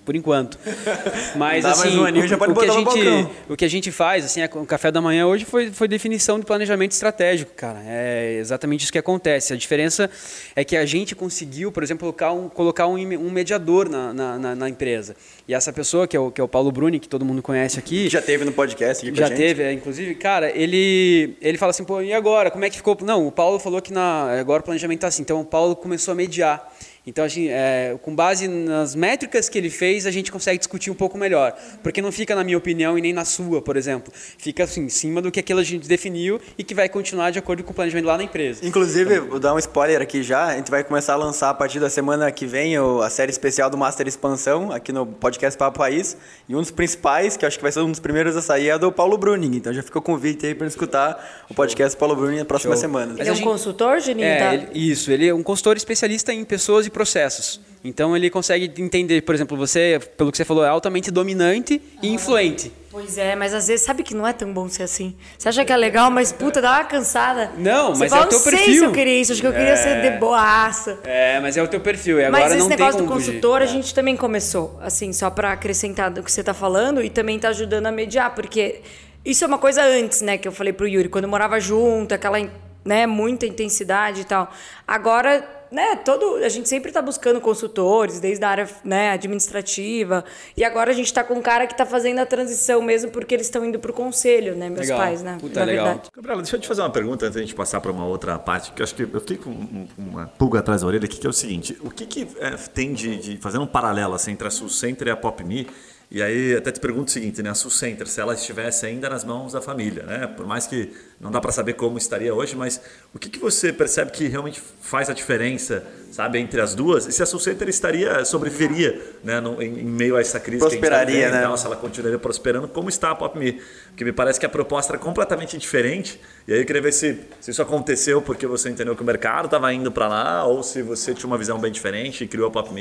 [0.04, 0.58] Por enquanto.
[1.36, 4.40] Mas assim, um aninho, o, o, que a gente, o que a gente faz, assim,
[4.54, 7.82] o café da manhã hoje foi, foi definição de planejamento estratégico, cara.
[7.86, 9.52] É exatamente isso que acontece.
[9.52, 10.10] A diferença
[10.54, 14.54] é que a gente conseguiu, por exemplo, colocar um, colocar um, um mediador na, na,
[14.54, 15.16] na, empresa.
[15.48, 17.78] E essa pessoa, que é o, que é o Paulo Bruni, que todo mundo conhece
[17.78, 18.08] aqui.
[18.08, 22.02] Já teve no podcast aqui Já teve, é, inclusive, cara, ele, ele fala assim, pô,
[22.02, 22.50] e agora?
[22.50, 22.96] Como é que ficou?
[23.02, 25.22] Não, o Paulo falou que na, agora o planejamento está assim.
[25.22, 26.72] Então o Paulo começou a mediar.
[27.06, 30.94] Então, assim, é, com base nas métricas que ele fez, a gente consegue discutir um
[30.94, 31.54] pouco melhor.
[31.82, 34.12] Porque não fica na minha opinião e nem na sua, por exemplo.
[34.14, 37.38] Fica assim, em cima do que aquilo a gente definiu e que vai continuar de
[37.38, 38.64] acordo com o planejamento lá na empresa.
[38.64, 40.46] Inclusive, então, vou dar um spoiler aqui já.
[40.46, 43.68] A gente vai começar a lançar a partir da semana que vem a série especial
[43.68, 46.16] do Master Expansão, aqui no podcast Papo País.
[46.48, 48.78] E um dos principais, que acho que vai ser um dos primeiros a sair, é
[48.78, 49.56] do Paulo Bruning.
[49.56, 52.80] Então já fica o convite aí para escutar o podcast Paulo Bruning na próxima Show.
[52.80, 53.14] semana.
[53.18, 54.26] Ele é um consultor, Geninho?
[54.26, 54.54] É, tá?
[54.54, 55.10] ele, isso.
[55.10, 57.60] Ele é um consultor especialista em pessoas e processos.
[57.84, 62.08] Então ele consegue entender, por exemplo, você, pelo que você falou, é altamente dominante e
[62.08, 62.72] influente.
[62.90, 65.14] Pois é, mas às vezes sabe que não é tão bom ser assim.
[65.36, 67.52] Você acha que é legal, mas puta, dá uma cansada.
[67.58, 68.58] Não, você mas fala, é o teu perfil.
[68.58, 69.76] Não sei se eu queria isso, acho que eu queria é...
[69.76, 70.98] ser de boaça.
[71.04, 72.18] É, mas é o teu perfil.
[72.20, 76.10] E agora mas esse negócio do consultor a gente também começou, assim, só para acrescentar
[76.10, 78.80] do que você tá falando e também tá ajudando a mediar, porque
[79.24, 82.38] isso é uma coisa antes, né, que eu falei pro Yuri, quando morava junto, aquela,
[82.82, 84.50] né, muita intensidade e tal.
[84.86, 90.24] Agora né, todo, a gente sempre está buscando consultores, desde a área né, administrativa.
[90.56, 93.34] E agora a gente está com um cara que está fazendo a transição mesmo porque
[93.34, 94.98] eles estão indo para o conselho, né, meus legal.
[94.98, 95.36] pais, né?
[95.40, 95.86] Puta, na legal.
[95.86, 96.10] verdade.
[96.14, 98.70] Gabriela, deixa eu te fazer uma pergunta antes da gente passar para uma outra parte,
[98.70, 101.30] que eu acho que eu fiquei com uma pulga atrás da orelha aqui, que é
[101.30, 104.50] o seguinte: o que, que é, tem de, de, fazendo um paralelo assim, entre a
[104.52, 105.66] Sul Center e a Pop Me?
[106.10, 109.08] E aí até te pergunto o seguinte, né, a Sul Center, se ela estivesse ainda
[109.08, 112.54] nas mãos da família, né, por mais que não dá para saber como estaria hoje,
[112.54, 112.80] mas
[113.12, 117.06] o que, que você percebe que realmente faz a diferença, sabe, entre as duas?
[117.06, 120.60] E se a Sul Center estaria, sobreviveria, né, no, em, em, meio a essa crise
[120.60, 121.44] Prosperaria, que a gente tá né?
[121.44, 123.60] Então, se ela continuaria prosperando, como está a Pop Me?
[123.88, 126.20] Porque me parece que a proposta era completamente diferente.
[126.46, 129.46] E aí eu queria ver se, se isso aconteceu porque você entendeu que o mercado
[129.46, 132.50] estava indo para lá ou se você tinha uma visão bem diferente e criou a
[132.50, 132.72] Pop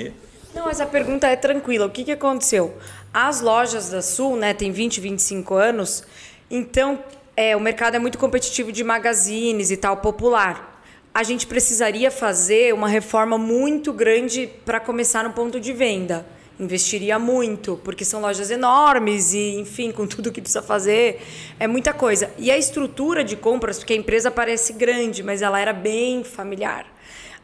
[0.54, 1.88] Não, essa pergunta é tranquila.
[1.88, 2.78] O que, que aconteceu?
[3.12, 6.04] As lojas da Sul, né, tem 20, 25 anos,
[6.50, 7.00] então
[7.36, 10.84] é, o mercado é muito competitivo de magazines e tal, popular.
[11.12, 16.26] A gente precisaria fazer uma reforma muito grande para começar no ponto de venda.
[16.60, 21.20] Investiria muito, porque são lojas enormes e, enfim, com tudo que precisa fazer,
[21.60, 22.32] é muita coisa.
[22.38, 26.92] E a estrutura de compras, porque a empresa parece grande, mas ela era bem familiar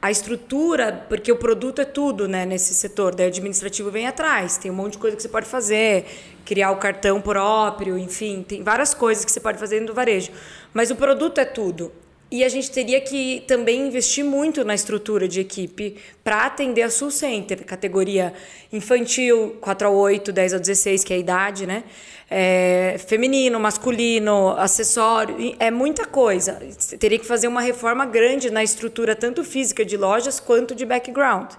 [0.02, 4.58] a estrutura, porque o produto é tudo né, nesse setor, daí o administrativo vem atrás,
[4.58, 6.06] tem um monte de coisa que você pode fazer,
[6.46, 10.32] criar o cartão próprio, enfim, tem várias coisas que você pode fazer do varejo.
[10.74, 11.92] Mas o produto é tudo.
[12.32, 16.90] E a gente teria que também investir muito na estrutura de equipe para atender a
[16.90, 18.34] Sul Center, categoria
[18.72, 21.84] infantil, 4 a 8, 10 a 16, que é a idade, né?
[22.32, 26.60] É, feminino, masculino, acessório, é muita coisa.
[27.00, 31.54] Teria que fazer uma reforma grande na estrutura, tanto física de lojas quanto de background.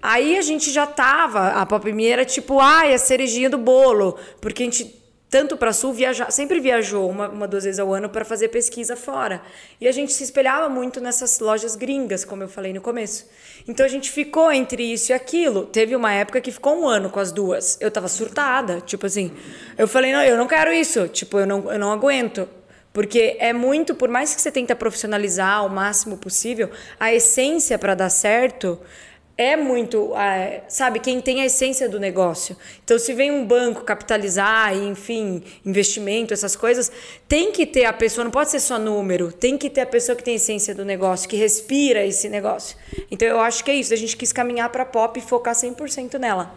[0.00, 4.62] Aí a gente já tava, a Pop era tipo, ah, a cerejinha do bolo, porque
[4.62, 5.03] a gente
[5.34, 8.94] tanto para sul viajar, sempre viajou uma, uma duas vezes ao ano para fazer pesquisa
[8.94, 9.42] fora.
[9.80, 13.26] E a gente se espelhava muito nessas lojas gringas, como eu falei no começo.
[13.66, 15.66] Então a gente ficou entre isso e aquilo.
[15.66, 17.76] Teve uma época que ficou um ano com as duas.
[17.80, 19.32] Eu tava surtada, tipo assim.
[19.76, 21.08] Eu falei, não, eu não quero isso.
[21.08, 22.48] Tipo, eu não, eu não aguento.
[22.92, 26.70] Porque é muito, por mais que você tenta profissionalizar o máximo possível,
[27.00, 28.78] a essência para dar certo
[29.36, 30.12] é muito,
[30.68, 32.56] sabe, quem tem a essência do negócio.
[32.84, 36.90] Então, se vem um banco capitalizar, enfim, investimento, essas coisas,
[37.26, 40.14] tem que ter a pessoa, não pode ser só número, tem que ter a pessoa
[40.14, 42.76] que tem a essência do negócio, que respira esse negócio.
[43.10, 46.18] Então, eu acho que é isso, a gente quis caminhar para pop e focar 100%
[46.18, 46.54] nela.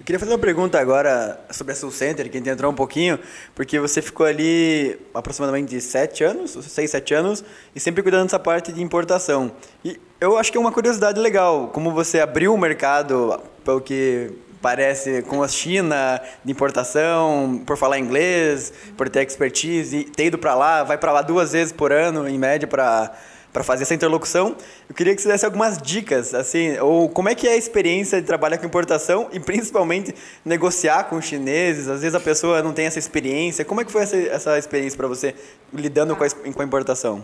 [0.00, 2.74] Eu queria fazer uma pergunta agora sobre a Soul Center, que a gente entrou um
[2.74, 3.18] pouquinho,
[3.54, 7.42] porque você ficou ali aproximadamente sete anos, seis, sete anos,
[7.74, 9.50] e sempre cuidando dessa parte de importação.
[9.82, 14.30] E eu acho que é uma curiosidade legal, como você abriu o mercado, pelo que
[14.60, 20.54] parece, com a China, de importação, por falar inglês, por ter expertise, ter ido para
[20.54, 23.12] lá, vai para lá duas vezes por ano, em média, para
[23.54, 24.56] para fazer essa interlocução.
[24.88, 28.20] Eu queria que você desse algumas dicas, assim, ou como é que é a experiência
[28.20, 30.12] de trabalhar com importação e principalmente
[30.44, 31.86] negociar com chineses.
[31.86, 33.64] Às vezes a pessoa não tem essa experiência.
[33.64, 35.36] Como é que foi essa, essa experiência para você
[35.72, 37.22] lidando com a, com a importação?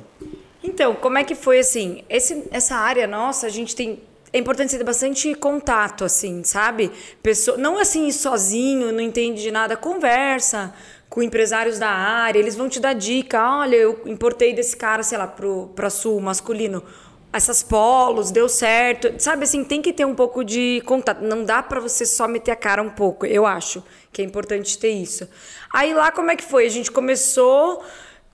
[0.70, 2.04] Então, como é que foi assim?
[2.08, 4.00] Esse, essa área nossa, a gente tem
[4.32, 6.92] é importante ter bastante contato, assim, sabe?
[7.20, 10.72] Pessoa, não assim sozinho, não entende de nada, conversa
[11.08, 13.42] com empresários da área, eles vão te dar dica.
[13.42, 16.84] Olha, eu importei desse cara, sei lá, pro, pra sul, masculino,
[17.32, 19.12] essas polos, deu certo.
[19.18, 21.20] Sabe assim, tem que ter um pouco de contato.
[21.22, 24.78] Não dá para você só meter a cara um pouco, eu acho que é importante
[24.78, 25.28] ter isso.
[25.74, 26.66] Aí lá, como é que foi?
[26.66, 27.82] A gente começou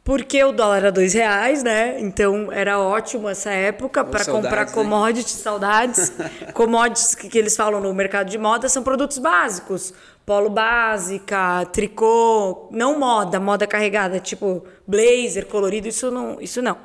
[0.07, 1.97] porque o dólar era dois reais, né?
[1.99, 6.12] Então era ótimo essa época para comprar commodities, saudades.
[6.55, 9.92] commodities que, que eles falam no mercado de moda são produtos básicos
[10.25, 16.77] polo básica, tricô, não moda, moda carregada, tipo blazer colorido, isso não, isso não.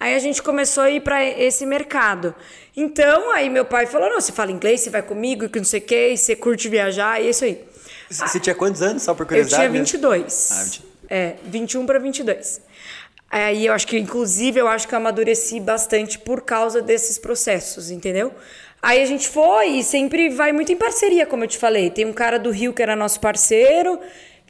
[0.00, 2.34] Aí a gente começou a ir para esse mercado.
[2.74, 5.80] Então, aí meu pai falou: "Não, você fala inglês, você vai comigo, que não sei
[5.80, 7.62] o quê, você curte viajar, e é isso aí".
[8.10, 9.64] Você tinha quantos anos, só por curiosidade?
[9.64, 10.48] Eu tinha 22.
[10.52, 10.84] Ah, 20...
[11.08, 12.65] É, 21 para 22.
[13.30, 17.90] Aí eu acho que, inclusive, eu acho que eu amadureci bastante por causa desses processos,
[17.90, 18.32] entendeu?
[18.80, 21.90] Aí a gente foi e sempre vai muito em parceria, como eu te falei.
[21.90, 23.98] Tem um cara do Rio que era nosso parceiro,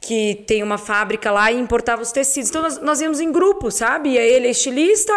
[0.01, 2.51] que tem uma fábrica lá e importava os tecidos.
[2.51, 4.11] Então nós, nós íamos em grupo, sabe?
[4.11, 5.13] E aí ele é estilista,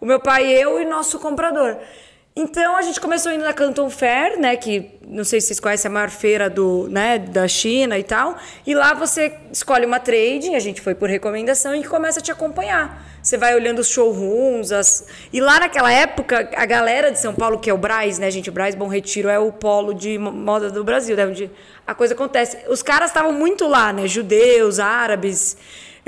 [0.00, 1.78] o meu pai, eu e nosso comprador.
[2.40, 5.88] Então a gente começou indo na Canton Fair, né, que não sei se vocês conhecem
[5.88, 8.36] a maior feira do, né, da China e tal.
[8.64, 12.30] E lá você escolhe uma trading, a gente foi por recomendação e começa a te
[12.30, 13.04] acompanhar.
[13.20, 15.04] Você vai olhando os showrooms, as...
[15.32, 18.50] e lá naquela época a galera de São Paulo, que é o Braz, né, gente,
[18.50, 21.50] o Braz Bom Retiro é o polo de moda do Brasil, né, onde
[21.84, 22.56] a coisa acontece.
[22.68, 25.56] Os caras estavam muito lá, né, judeus, árabes.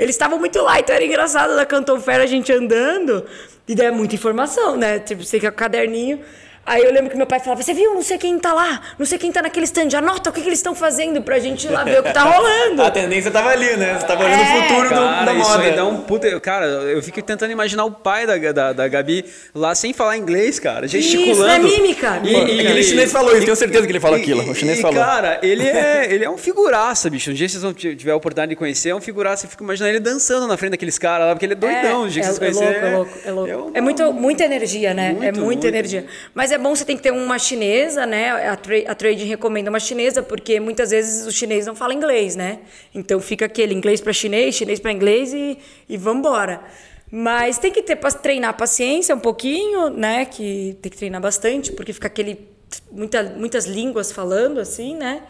[0.01, 3.23] Eles estavam muito lá, então era engraçado da Canton Fair a gente andando.
[3.67, 4.97] E daí é muita informação, né?
[4.97, 6.19] Tipo, você quer o caderninho.
[6.65, 7.93] Aí eu lembro que meu pai falava: Você viu?
[7.93, 10.47] Não sei quem tá lá, não sei quem tá naquele stand, anota o que, que
[10.47, 12.83] eles estão fazendo pra gente ir lá ver o que tá rolando.
[12.83, 13.97] a tendência tava ali, né?
[13.99, 15.67] Você tava olhando é, o futuro cara, do, da moda.
[15.67, 16.39] Isso dá um puta.
[16.39, 20.59] Cara, eu fico tentando imaginar o pai da, da, da Gabi lá sem falar inglês,
[20.59, 21.67] cara, gesticulando.
[21.67, 22.21] Isso, é mímica.
[22.23, 24.51] E, e, aquele chinês falou isso, tenho certeza que ele falou aquilo.
[24.51, 25.01] O chinês e, falou.
[25.01, 27.31] Cara, ele é, ele é um figuraça, bicho.
[27.31, 29.45] Um dia vocês vão tiver a oportunidade de conhecer, é um figuraça.
[29.45, 31.81] Eu fico imaginando ele dançando na frente daqueles caras lá, porque ele é doidão.
[31.81, 32.89] É, um dia que é, vocês conhecerem.
[32.89, 33.71] É louco, é louco, é louco.
[33.73, 35.09] É, é muito, muita energia, né?
[35.09, 35.67] Muito, é muita muito.
[35.67, 36.05] energia.
[36.35, 38.49] Mas é bom você tem que ter um uma chinesa, né?
[38.49, 42.35] A, tra a trading recomenda uma chinesa, porque muitas vezes o chinês não fala inglês,
[42.35, 42.59] né?
[42.93, 46.61] Então fica aquele inglês para chinês, chinês para inglês e, e vambora.
[47.09, 50.25] Mas tem que ter para treinar paciência um pouquinho, né?
[50.25, 52.47] Que tem que treinar bastante, porque fica aquele
[52.91, 55.23] muita, muitas línguas falando assim, né?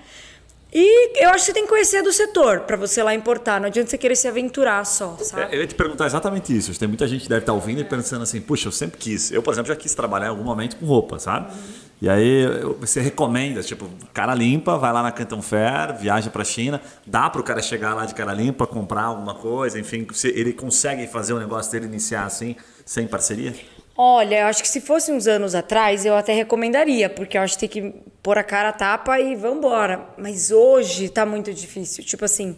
[0.74, 3.60] E eu acho que você tem que conhecer do setor para você lá importar.
[3.60, 5.54] Não adianta você querer se aventurar só, sabe?
[5.54, 6.78] É, eu ia te perguntar exatamente isso.
[6.80, 9.32] Tem muita gente que deve estar ouvindo e pensando assim, puxa, eu sempre quis.
[9.32, 11.52] Eu, por exemplo, já quis trabalhar em algum momento com roupa, sabe?
[11.52, 11.92] Uhum.
[12.02, 12.46] E aí
[12.80, 17.30] você recomenda, tipo, cara limpa, vai lá na Canton Fair, viaja para a China, dá
[17.30, 21.34] para o cara chegar lá de cara limpa, comprar alguma coisa, enfim, ele consegue fazer
[21.34, 23.54] o negócio dele iniciar assim, sem parceria?
[24.04, 27.68] Olha, acho que se fosse uns anos atrás, eu até recomendaria, porque eu acho que
[27.68, 30.08] tem que pôr a cara a tapa e vambora.
[30.18, 32.04] Mas hoje tá muito difícil.
[32.04, 32.58] Tipo assim,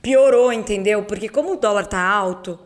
[0.00, 1.02] piorou, entendeu?
[1.02, 2.56] Porque como o dólar tá alto,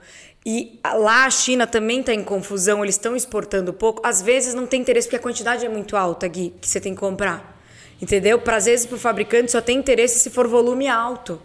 [0.45, 4.07] e lá a China também está em confusão, eles estão exportando pouco.
[4.07, 6.93] Às vezes não tem interesse porque a quantidade é muito alta, Gui, que você tem
[6.93, 7.59] que comprar.
[8.03, 8.39] Entendeu?
[8.39, 11.41] Para às vezes para o fabricante só tem interesse se for volume alto.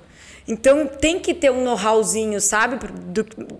[0.48, 2.78] Então tem que ter um know-howzinho, sabe?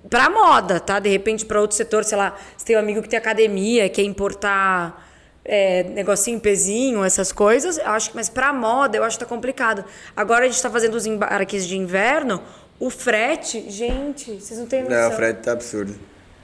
[0.10, 1.00] Para moda, tá?
[1.00, 4.04] De repente para outro setor, sei lá, você tem um amigo que tem academia, quer
[4.04, 5.04] importar
[5.44, 7.80] é, negocinho, pezinho, essas coisas.
[7.80, 9.84] Acho que, mas para moda eu acho que tá complicado.
[10.16, 12.42] Agora a gente está fazendo os embarques de inverno.
[12.80, 15.00] O frete, gente, vocês não têm noção.
[15.00, 15.96] Não, o frete tá absurdo.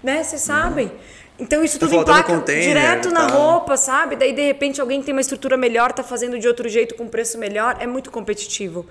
[0.01, 0.23] Né?
[0.23, 0.87] Vocês sabem?
[0.87, 0.91] Uhum.
[1.39, 3.35] Então isso tá tudo impacta direto na tá.
[3.35, 4.15] roupa, sabe?
[4.15, 7.07] Daí de repente alguém que tem uma estrutura melhor tá fazendo de outro jeito com
[7.07, 8.85] preço melhor, é muito competitivo.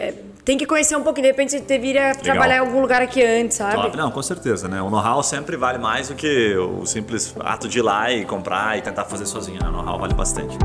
[0.00, 0.14] É,
[0.46, 3.58] tem que conhecer um pouco, de repente você deveria trabalhar em algum lugar aqui antes,
[3.58, 3.74] sabe?
[3.74, 4.80] Claro, não, com certeza, né?
[4.80, 8.78] O know-how sempre vale mais do que o simples ato de ir lá e comprar
[8.78, 9.68] e tentar fazer sozinho, né?
[9.68, 10.56] O know-how vale bastante.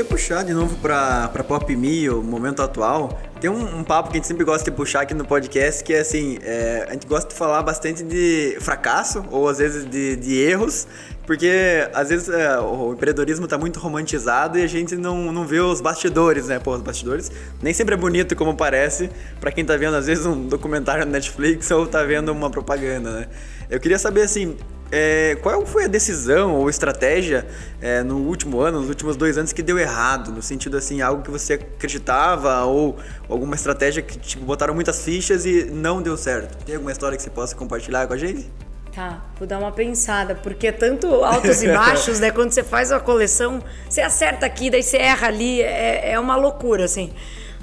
[0.00, 3.18] queria puxar de novo para Pop Me, o momento atual.
[3.40, 5.92] Tem um, um, papo que a gente sempre gosta de puxar aqui no podcast, que
[5.92, 10.16] é assim, é, a gente gosta de falar bastante de fracasso, ou às vezes de,
[10.16, 10.86] de erros,
[11.30, 15.60] porque às vezes é, o empreendedorismo está muito romantizado e a gente não, não vê
[15.60, 16.58] os bastidores, né?
[16.58, 17.30] Pô, os bastidores
[17.62, 21.12] nem sempre é bonito como parece para quem está vendo às vezes um documentário na
[21.12, 23.28] Netflix ou está vendo uma propaganda, né?
[23.70, 24.56] Eu queria saber assim,
[24.90, 27.46] é, qual foi a decisão ou estratégia
[27.80, 30.32] é, no último ano, nos últimos dois anos, que deu errado?
[30.32, 35.46] No sentido assim, algo que você acreditava ou alguma estratégia que tipo, botaram muitas fichas
[35.46, 36.58] e não deu certo?
[36.64, 38.50] Tem alguma história que você possa compartilhar com a gente?
[38.92, 42.30] Tá, vou dar uma pensada, porque é tanto altos e baixos, né?
[42.32, 46.34] Quando você faz uma coleção, você acerta aqui, daí você erra ali, é, é uma
[46.34, 47.12] loucura, assim.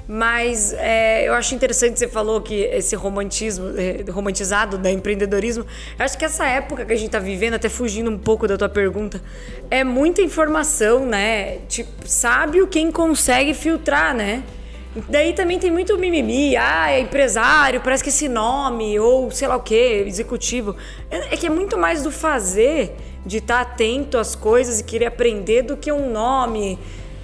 [0.08, 5.66] Mas é, eu acho interessante você falou que esse romantismo, é, romantizado da empreendedorismo,
[5.98, 8.56] eu acho que essa época que a gente está vivendo, até fugindo um pouco da
[8.56, 9.20] tua pergunta,
[9.70, 11.58] é muita informação, né?
[11.68, 14.42] Tipo, sabe o quem consegue filtrar, né?
[15.08, 19.56] Daí também tem muito mimimi, ah, é empresário, parece que esse nome, ou sei lá
[19.56, 20.74] o que, executivo.
[21.10, 24.84] É, é que é muito mais do fazer, de estar tá atento às coisas e
[24.84, 26.78] querer aprender do que um nome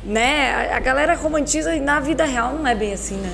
[0.04, 0.70] né?
[0.72, 3.32] A galera romantiza e na vida real não é bem assim, né?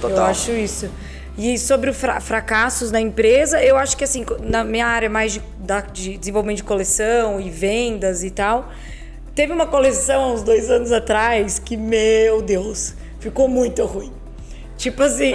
[0.00, 0.18] Total.
[0.18, 0.90] Eu acho isso.
[1.36, 5.34] E sobre os fra fracassos na empresa, eu acho que assim, na minha área mais
[5.34, 8.72] de, da, de desenvolvimento de coleção e vendas e tal,
[9.34, 14.12] teve uma coleção uns dois anos atrás que, meu Deus, ficou muito ruim.
[14.76, 15.32] Tipo assim,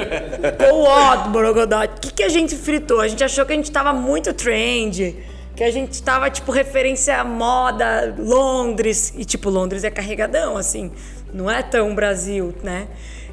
[0.71, 1.83] o ó do Borogodó.
[1.83, 3.01] O que, que a gente fritou?
[3.01, 5.15] A gente achou que a gente tava muito trend
[5.55, 10.91] que a gente tava, tipo, referência à moda, Londres, e, tipo, Londres é carregadão, assim,
[11.31, 12.87] não é tão Brasil, né?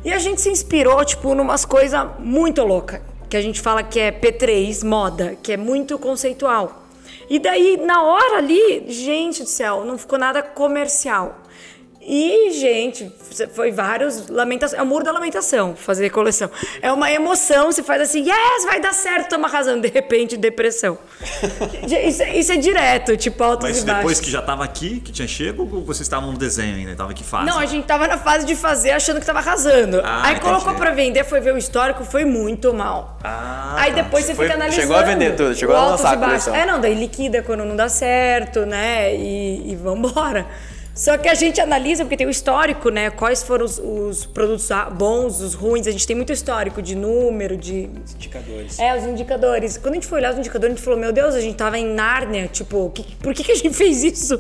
[0.05, 3.99] E a gente se inspirou, tipo, numas coisas muito loucas, que a gente fala que
[3.99, 6.85] é P3, moda, que é muito conceitual.
[7.29, 11.39] E daí, na hora ali, gente do céu, não ficou nada comercial.
[12.13, 13.09] E, gente,
[13.55, 14.81] foi vários lamentações.
[14.81, 16.51] É o muro da lamentação fazer coleção.
[16.83, 19.81] É uma emoção, você faz assim, yes, vai dar certo, toma razão.
[19.81, 20.99] De repente, depressão.
[21.87, 23.99] isso, é, isso, é direto, tipo, altos Mas e baixos.
[23.99, 26.97] depois que já estava aqui, que tinha chego, ou vocês estavam no desenho ainda?
[26.97, 27.47] Tava que fase?
[27.47, 30.01] Não, a gente tava na fase de fazer, achando que tava arrasando.
[30.03, 30.41] Ah, Aí entendi.
[30.41, 33.19] colocou pra vender, foi ver o histórico, foi muito mal.
[33.23, 34.03] Ah, Aí tá.
[34.03, 34.83] depois você foi, fica analisando.
[34.83, 36.57] Chegou a vender tudo, chegou a lançar a coleção.
[36.57, 39.15] É, não, daí liquida quando não dá certo, né?
[39.15, 40.49] E, e vambora.
[41.01, 43.09] Só que a gente analisa, porque tem o histórico, né?
[43.09, 45.87] Quais foram os, os, produtos bons, os ruins.
[45.87, 47.89] A gente tem muito histórico de número, de.
[48.17, 48.79] Indicadores.
[48.79, 49.79] É, os indicadores.
[49.79, 51.79] Quando a gente foi olhar os indicadores, a gente falou: Meu Deus, a gente tava
[51.79, 52.49] em Nárnia.
[52.49, 54.39] Tipo, que, por que, que a gente fez isso?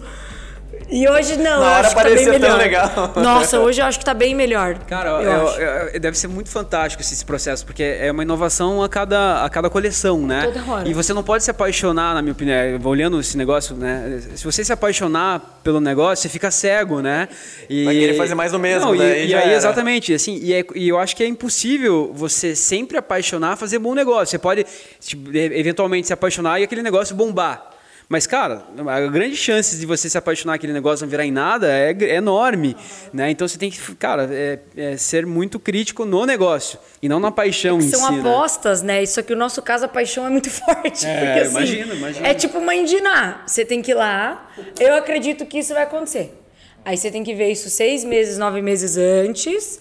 [0.90, 2.58] E hoje não, Na hora acho que tá bem melhor.
[2.58, 3.12] legal.
[3.16, 4.78] Nossa, hoje eu acho que tá bem melhor.
[4.88, 8.88] Cara, eu eu, eu, deve ser muito fantástico esse processo, porque é uma inovação a
[8.88, 10.50] cada, a cada coleção, né?
[10.52, 10.88] Toda hora.
[10.88, 14.20] E você não pode se apaixonar, na minha opinião, olhando esse negócio, né?
[14.34, 17.28] Se você se apaixonar pelo negócio, você fica cego, né?
[17.68, 19.24] E, Vai querer fazer mais o mesmo, não, né?
[19.24, 22.98] E, e aí, exatamente, assim, e, é, e eu acho que é impossível você sempre
[22.98, 24.26] apaixonar, fazer bom negócio.
[24.26, 24.66] Você pode,
[24.98, 27.69] tipo, eventualmente, se apaixonar e aquele negócio bombar.
[28.10, 31.68] Mas, cara, a grande chance de você se apaixonar aquele negócio não virar em nada
[31.68, 32.76] é, é enorme,
[33.12, 33.30] né?
[33.30, 37.30] Então você tem que, cara, é, é ser muito crítico no negócio e não na
[37.30, 38.06] paixão em são si.
[38.06, 38.18] São né?
[38.18, 38.94] apostas, né?
[38.94, 39.02] né?
[39.04, 41.06] Isso aqui, no nosso caso, a paixão é muito forte.
[41.06, 42.26] É, porque, assim, imagino, imagino.
[42.26, 43.44] É tipo uma indiná.
[43.46, 46.36] Você tem que ir lá, eu acredito que isso vai acontecer.
[46.84, 49.80] Aí você tem que ver isso seis meses, nove meses antes,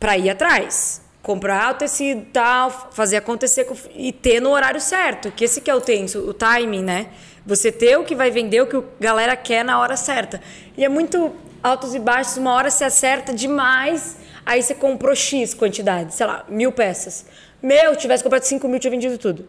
[0.00, 5.44] para ir atrás comprar o tecido tal, fazer acontecer e ter no horário certo, que
[5.44, 7.08] esse que é o tenso, o timing, né?
[7.46, 10.40] Você ter o que vai vender, o que a galera quer na hora certa.
[10.76, 11.32] E é muito
[11.62, 16.44] altos e baixos, uma hora você acerta demais, aí você comprou X quantidade, sei lá,
[16.48, 17.26] mil peças.
[17.62, 19.46] Meu, tivesse comprado 5 mil, tinha vendido tudo.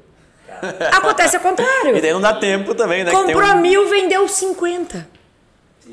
[0.92, 1.96] Acontece ao contrário.
[1.96, 3.12] E daí não dá tempo também, né?
[3.12, 3.62] Comprou um...
[3.62, 5.17] mil, vendeu 50.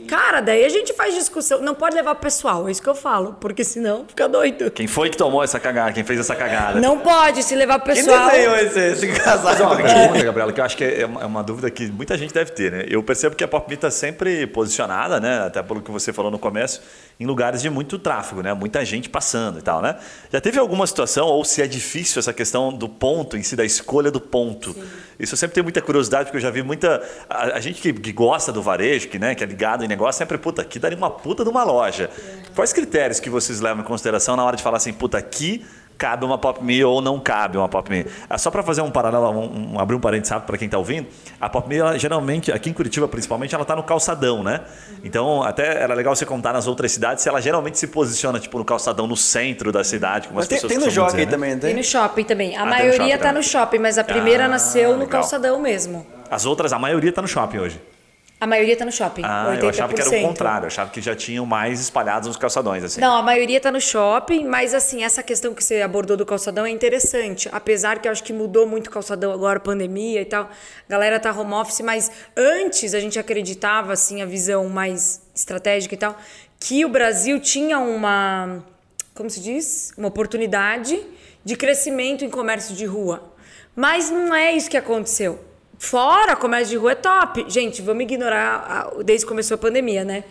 [0.09, 1.61] Cara, daí a gente faz discussão.
[1.61, 4.71] Não pode levar pessoal, é isso que eu falo, porque senão fica doido.
[4.71, 5.93] Quem foi que tomou essa cagada?
[5.93, 6.81] Quem fez essa cagada?
[6.81, 8.29] Não pode se levar Quem pessoal.
[8.31, 9.83] desenhou esse, esse Mas é casaco uma aqui?
[9.83, 12.51] pergunta, Gabriela, que eu acho que é uma, é uma dúvida que muita gente deve
[12.53, 12.85] ter, né?
[12.89, 15.47] Eu percebo que a Pop está sempre posicionada, né?
[15.47, 16.83] Até pelo que você falou no começo,
[17.19, 18.53] em lugares de muito tráfego, né?
[18.53, 19.97] Muita gente passando e tal, né?
[20.33, 23.65] Já teve alguma situação, ou se é difícil essa questão do ponto em si, da
[23.65, 24.75] escolha do ponto?
[25.19, 27.01] Isso eu sempre tenho muita curiosidade, porque eu já vi muita.
[27.31, 30.19] A, a gente que, que gosta do varejo, que, né, que é ligado em negócio,
[30.19, 32.11] sempre, puta, aqui daria uma puta de uma loja.
[32.55, 35.65] Quais critérios que vocês levam em consideração na hora de falar assim, puta, aqui
[35.97, 38.05] cabe uma Pop Me ou não cabe uma Pop Me.
[38.29, 40.77] É só para fazer um paralelo, um, um- abrir um parênteses rápido para quem está
[40.77, 41.07] ouvindo,
[41.41, 44.63] a Pop Me, ela, geralmente, aqui em Curitiba principalmente, ela está no calçadão, né?
[45.05, 48.59] Então, até era legal você contar nas outras cidades se ela geralmente se posiciona, tipo,
[48.59, 51.31] no calçadão, no centro da cidade, como Mas as tem, pessoas tem no dizer, né?
[51.31, 51.77] também, não Tem tem?
[51.77, 52.57] no shopping também.
[52.57, 53.35] A Ah, no maioria shopping tá também.
[53.35, 55.09] no shopping, mas a primeira Ah, nasceu no legal.
[55.21, 56.05] calçadão mesmo.
[56.29, 57.81] As outras, a maioria está no shopping hoje.
[58.45, 59.23] A maioria tá no shopping.
[59.25, 59.63] Ah, 80%.
[59.63, 62.85] eu achava que era o contrário, eu achava que já tinham mais espalhados nos calçadões,
[62.85, 63.01] assim.
[63.01, 66.67] Não, a maioria tá no shopping, mas assim, essa questão que você abordou do calçadão
[66.67, 67.49] é interessante.
[67.51, 70.43] Apesar que eu acho que mudou muito o calçadão agora, pandemia e tal.
[70.45, 75.95] A galera tá home office, mas antes a gente acreditava, assim, a visão mais estratégica
[75.95, 76.15] e tal,
[76.61, 78.63] que o Brasil tinha uma.
[79.15, 79.91] Como se diz?
[79.97, 81.01] Uma oportunidade
[81.43, 83.23] de crescimento em comércio de rua.
[83.75, 85.54] Mas não é isso que aconteceu.
[85.89, 87.45] Fora, comércio de rua é top.
[87.47, 90.25] Gente, vamos ignorar a- desde que começou a pandemia, né?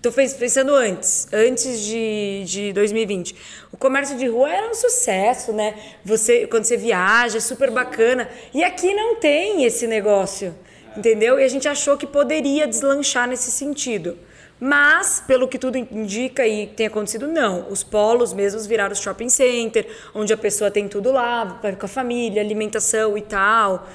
[0.00, 3.36] Tô pensando antes, antes de, de 2020.
[3.70, 5.74] O comércio de rua era um sucesso, né?
[6.06, 8.28] Você, quando você viaja, é super bacana.
[8.54, 10.54] E aqui não tem esse negócio,
[10.96, 11.38] entendeu?
[11.38, 14.16] E a gente achou que poderia deslanchar nesse sentido.
[14.58, 17.68] Mas, pelo que tudo indica e tem acontecido, não.
[17.70, 21.88] Os polos mesmos viraram shopping center, onde a pessoa tem tudo lá, vai com a
[21.88, 23.86] família, alimentação e tal.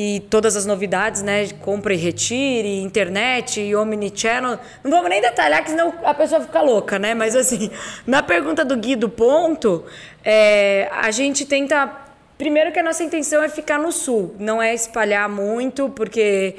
[0.00, 1.48] E todas as novidades, né?
[1.60, 4.56] Compra e retire, internet e omnichannel.
[4.84, 7.14] Não vamos nem detalhar, que senão a pessoa fica louca, né?
[7.14, 7.68] Mas assim,
[8.06, 9.84] na pergunta do Gui do ponto,
[10.24, 11.90] é, a gente tenta.
[12.38, 16.54] Primeiro que a nossa intenção é ficar no sul, não é espalhar muito, porque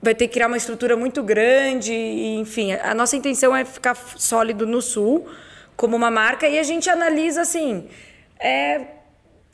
[0.00, 3.94] vai ter que criar uma estrutura muito grande, e, enfim, a nossa intenção é ficar
[4.16, 5.28] sólido no sul
[5.76, 7.86] como uma marca e a gente analisa assim,
[8.40, 8.80] é,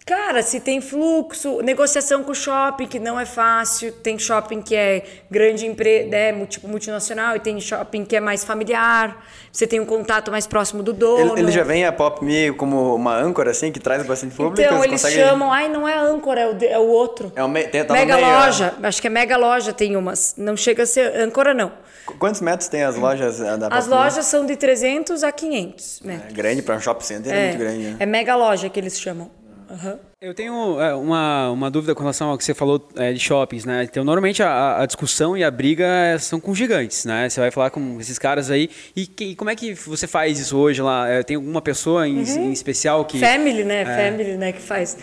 [0.07, 4.75] cara, se tem fluxo, negociação com o shopping que não é fácil, tem shopping que
[4.77, 9.81] é grande empresa, né, tipo multinacional e tem shopping que é mais familiar, você tem
[9.81, 11.33] um contato mais próximo do dono.
[11.33, 14.61] Ele, ele já vem a Pop Me como uma âncora, assim, que traz bastante público?
[14.61, 17.33] Então, eles consegue- chamam, ai, não é âncora, é o, é o outro.
[17.35, 18.37] É o me- tem- tá mega meio, é.
[18.45, 20.35] loja, acho que é mega loja tem umas.
[20.37, 21.73] Não chega a ser âncora, não.
[22.05, 23.95] Qu- Quantos metros tem as lojas eh, da Pop As Me?
[23.95, 26.31] lojas são de 300 a 500 metros.
[26.31, 27.97] É grande para um shopping center, é, muito grande, né?
[27.99, 29.31] é mega loja que eles chamam.
[29.71, 29.99] Aham.
[30.21, 33.65] Eu tenho é, uma, uma dúvida com relação ao que você falou é, de shoppings,
[33.65, 33.85] né?
[33.85, 37.29] Então, normalmente a, a discussão e a briga é, são com gigantes, né?
[37.29, 38.71] Você vai falar com esses caras aí.
[38.97, 41.09] E, que- e como é que você faz isso hoje lá?
[41.09, 42.45] É, tem alguma pessoa em, Uhum.
[42.49, 43.19] em especial que.
[43.19, 43.85] Family, né?
[43.85, 44.53] Family, né?
[44.53, 44.97] Que faz.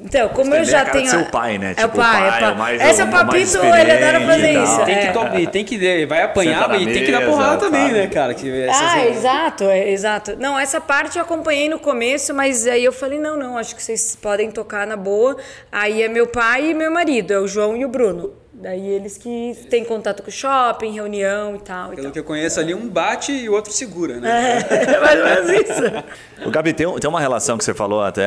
[0.00, 1.10] Então, como eu já a cara tenho.
[1.10, 1.70] ser o pai, né?
[1.76, 2.52] É o Tipo, o pai, é pai, o pai.
[2.52, 4.84] o mais- Esse é o papito, ele adora fazer isso.
[4.84, 5.12] Tem que, é.
[5.12, 8.32] to- tem que vai apanhar na e tem que dar mesa, porrada também, né, cara?
[8.32, 10.36] Que essas- Ah, exato, é, exato.
[10.38, 13.82] Não, essa parte eu acompanhei no começo, mas aí eu falei, não, não, acho que
[13.82, 15.36] vocês podem tocar na boa.
[15.72, 18.32] Aí é meu pai e meu marido, é o João e o Bruno.
[18.60, 21.92] Daí eles que têm contato com o shopping, reunião e tal.
[21.92, 22.12] E Pelo tal.
[22.12, 24.58] que eu conheço ali, um bate e o outro segura, né?
[24.68, 25.82] É, mais ou menos isso.
[26.44, 28.24] O Gabi, tem, tem uma relação que você falou até,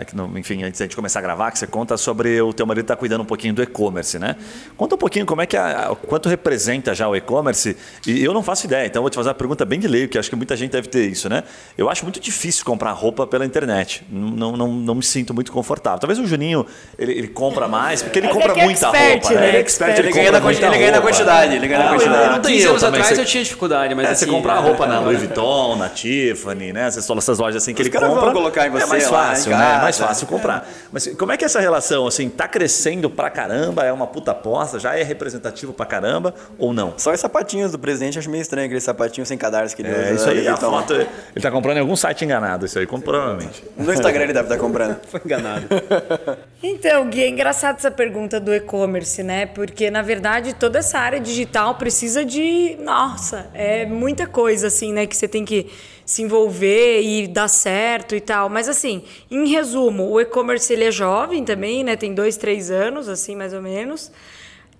[0.00, 2.52] é, que no- enfim, antes da gente começar a gravar, que você conta sobre o
[2.52, 4.34] teu marido estar cuidando um pouquinho do e-commerce, né?
[4.76, 7.76] Conta um pouquinho como é que a, quanto representa já o e-commerce.
[8.04, 10.10] E eu não faço ideia, então eu vou te fazer uma pergunta bem de leigo,
[10.10, 11.44] que acho que muita gente deve ter isso, né?
[11.78, 14.04] Eu acho muito difícil comprar roupa pela internet.
[14.10, 16.00] Não, não, não, não me sinto muito confortável.
[16.00, 16.66] Talvez o Juninho
[16.98, 19.51] ele, ele compra mais, porque ele Ele compra é que é muita expert, roupa, né?
[19.52, 19.58] Né?
[19.58, 22.30] Ele é expert, ele, ganha, na, ele ganha na quantidade, ele ganha na Ah, quantidade.
[22.30, 24.24] não tem 15 eu anos atrás você- eu tinha dificuldade, mas é, assim...
[24.26, 26.86] você comprar né, roupa na Louis Vuitton, na Tiffany, né?
[26.88, 28.32] Essas, essas lojas assim que Os ele compra.
[28.32, 29.74] colocar em é você mais lá fácil, né?
[29.78, 30.68] É mais fácil comprar.
[30.90, 34.30] Mas como é que é essa relação, assim, tá crescendo pra caramba, é uma puta
[34.32, 36.94] aposta, já é representativo pra caramba ou não?
[36.96, 40.12] Só os sapatinhos do presidente, acho meio estranho, aquele sapatinho sem cadarço que ele É,
[40.12, 40.14] usa.
[40.14, 41.08] isso aí, a Então, foto, ele
[41.40, 43.62] tá comprando em algum site enganado, isso aí, com- provavelmente.
[43.76, 44.96] No Instagram ele deve estar comprando.
[45.08, 45.66] Foi enganado.
[46.64, 49.41] Então, Gui, é engraçado essa pergunta do e-commerce, né?
[49.46, 52.76] Porque, na verdade, toda essa área digital precisa de.
[52.80, 55.06] Nossa, é muita coisa, assim, né?
[55.06, 55.70] Que você tem que
[56.04, 58.48] se envolver e dar certo e tal.
[58.48, 61.96] Mas, assim, em resumo, o e-commerce ele é jovem também, né?
[61.96, 64.10] Tem dois, três anos, assim, mais ou menos.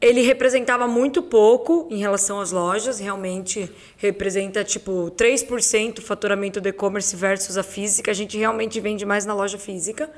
[0.00, 6.68] Ele representava muito pouco em relação às lojas, realmente representa tipo 3% do faturamento do
[6.68, 8.10] e-commerce versus a física.
[8.10, 10.10] A gente realmente vende mais na loja física.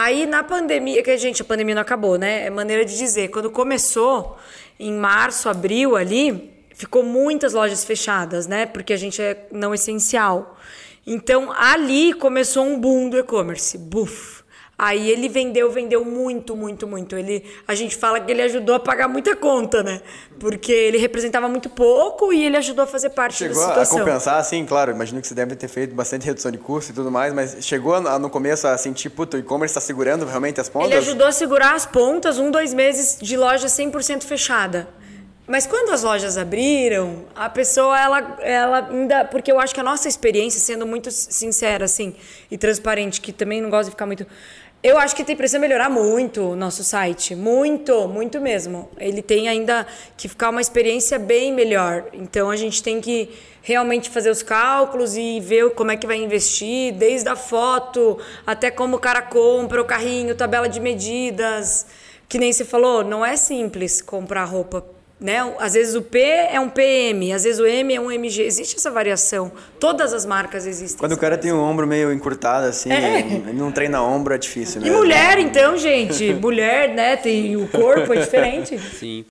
[0.00, 2.46] Aí na pandemia, que a gente, a pandemia não acabou, né?
[2.46, 3.30] É maneira de dizer.
[3.30, 4.38] Quando começou,
[4.78, 8.64] em março, abril ali, ficou muitas lojas fechadas, né?
[8.64, 10.56] Porque a gente é não essencial.
[11.04, 13.76] Então, ali começou um boom do e-commerce.
[13.76, 14.44] Buf!
[14.78, 17.16] Aí ele vendeu, vendeu muito, muito, muito.
[17.16, 20.00] Ele, a gente fala que ele ajudou a pagar muita conta, né?
[20.38, 23.98] Porque ele representava muito pouco e ele ajudou a fazer parte chegou da situação.
[23.98, 24.92] Chegou a compensar, sim, claro.
[24.92, 27.92] Imagino que você deve ter feito bastante redução de custo e tudo mais, mas chegou
[27.94, 30.90] a, no começo a sentir, puta, o e-commerce está segurando realmente as pontas?
[30.90, 34.88] Ele ajudou a segurar as pontas, um, dois meses de loja 100% fechada.
[35.48, 39.24] Mas quando as lojas abriram, a pessoa, ela, ela ainda.
[39.24, 42.14] Porque eu acho que a nossa experiência, sendo muito sincera, assim,
[42.50, 44.26] e transparente, que também não gosto de ficar muito.
[44.80, 48.88] Eu acho que tem precisa melhorar muito o nosso site, muito, muito mesmo.
[48.96, 49.84] Ele tem ainda
[50.16, 52.04] que ficar uma experiência bem melhor.
[52.12, 53.28] Então a gente tem que
[53.60, 58.70] realmente fazer os cálculos e ver como é que vai investir, desde a foto até
[58.70, 61.86] como o cara compra o carrinho, tabela de medidas.
[62.28, 65.38] Que nem você falou, não é simples comprar roupa né?
[65.58, 68.42] Às vezes o P é um PM, às vezes o M é um MG.
[68.42, 69.50] Existe essa variação.
[69.80, 70.98] Todas as marcas existem.
[70.98, 71.58] Quando o cara variação.
[71.58, 73.52] tem um ombro meio encurtado, assim, é.
[73.52, 74.88] não treina ombro, é difícil, né?
[74.88, 76.32] E mulher, então, gente?
[76.40, 77.16] mulher, né?
[77.16, 78.78] Tem o corpo é diferente.
[78.78, 79.24] Sim.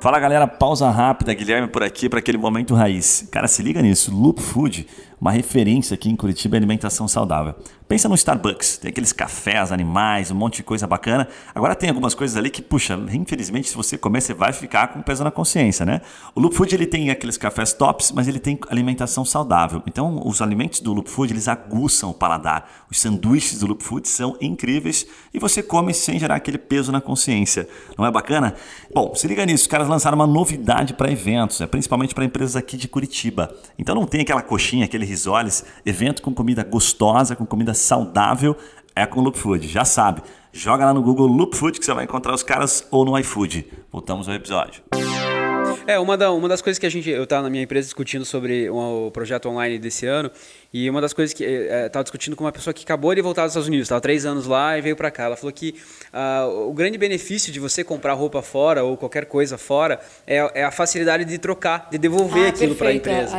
[0.00, 3.28] Fala galera, pausa rápida, Guilherme por aqui para aquele momento raiz.
[3.30, 4.84] Cara, se liga nisso, Loop Food,
[5.22, 7.54] uma referência aqui em Curitiba em alimentação saudável.
[7.86, 11.28] Pensa no Starbucks, tem aqueles cafés, animais, um monte de coisa bacana.
[11.54, 15.00] Agora tem algumas coisas ali que, puxa, infelizmente se você comer você vai ficar com
[15.00, 16.00] peso na consciência, né?
[16.34, 19.80] O Loop Food ele tem aqueles cafés tops, mas ele tem alimentação saudável.
[19.86, 22.68] Então os alimentos do Loop Food eles aguçam o paladar.
[22.90, 27.00] Os sanduíches do Loop Food são incríveis e você come sem gerar aquele peso na
[27.00, 27.68] consciência.
[27.96, 28.54] Não é bacana?
[28.92, 31.66] Bom, se liga nisso, os caras lançaram uma novidade para eventos, né?
[31.68, 33.54] principalmente para empresas aqui de Curitiba.
[33.78, 38.56] Então não tem aquela coxinha, aquele risoles, evento com comida gostosa, com comida saudável
[38.94, 39.68] é com Loop Food.
[39.68, 43.04] Já sabe, joga lá no Google Loop Food que você vai encontrar os caras ou
[43.04, 43.66] no iFood.
[43.90, 44.82] Voltamos ao episódio.
[45.86, 48.24] É, uma, da, uma das coisas que a gente, eu estava na minha empresa discutindo
[48.24, 50.30] sobre o projeto online desse ano,
[50.72, 53.42] e uma das coisas que estava é, discutindo com uma pessoa que acabou de voltar
[53.42, 55.24] dos Estados Unidos, estava três anos lá e veio para cá.
[55.24, 55.74] Ela falou que
[56.14, 60.64] uh, o grande benefício de você comprar roupa fora ou qualquer coisa fora é, é
[60.64, 63.36] a facilidade de trocar, de devolver ah, aquilo para a empresa.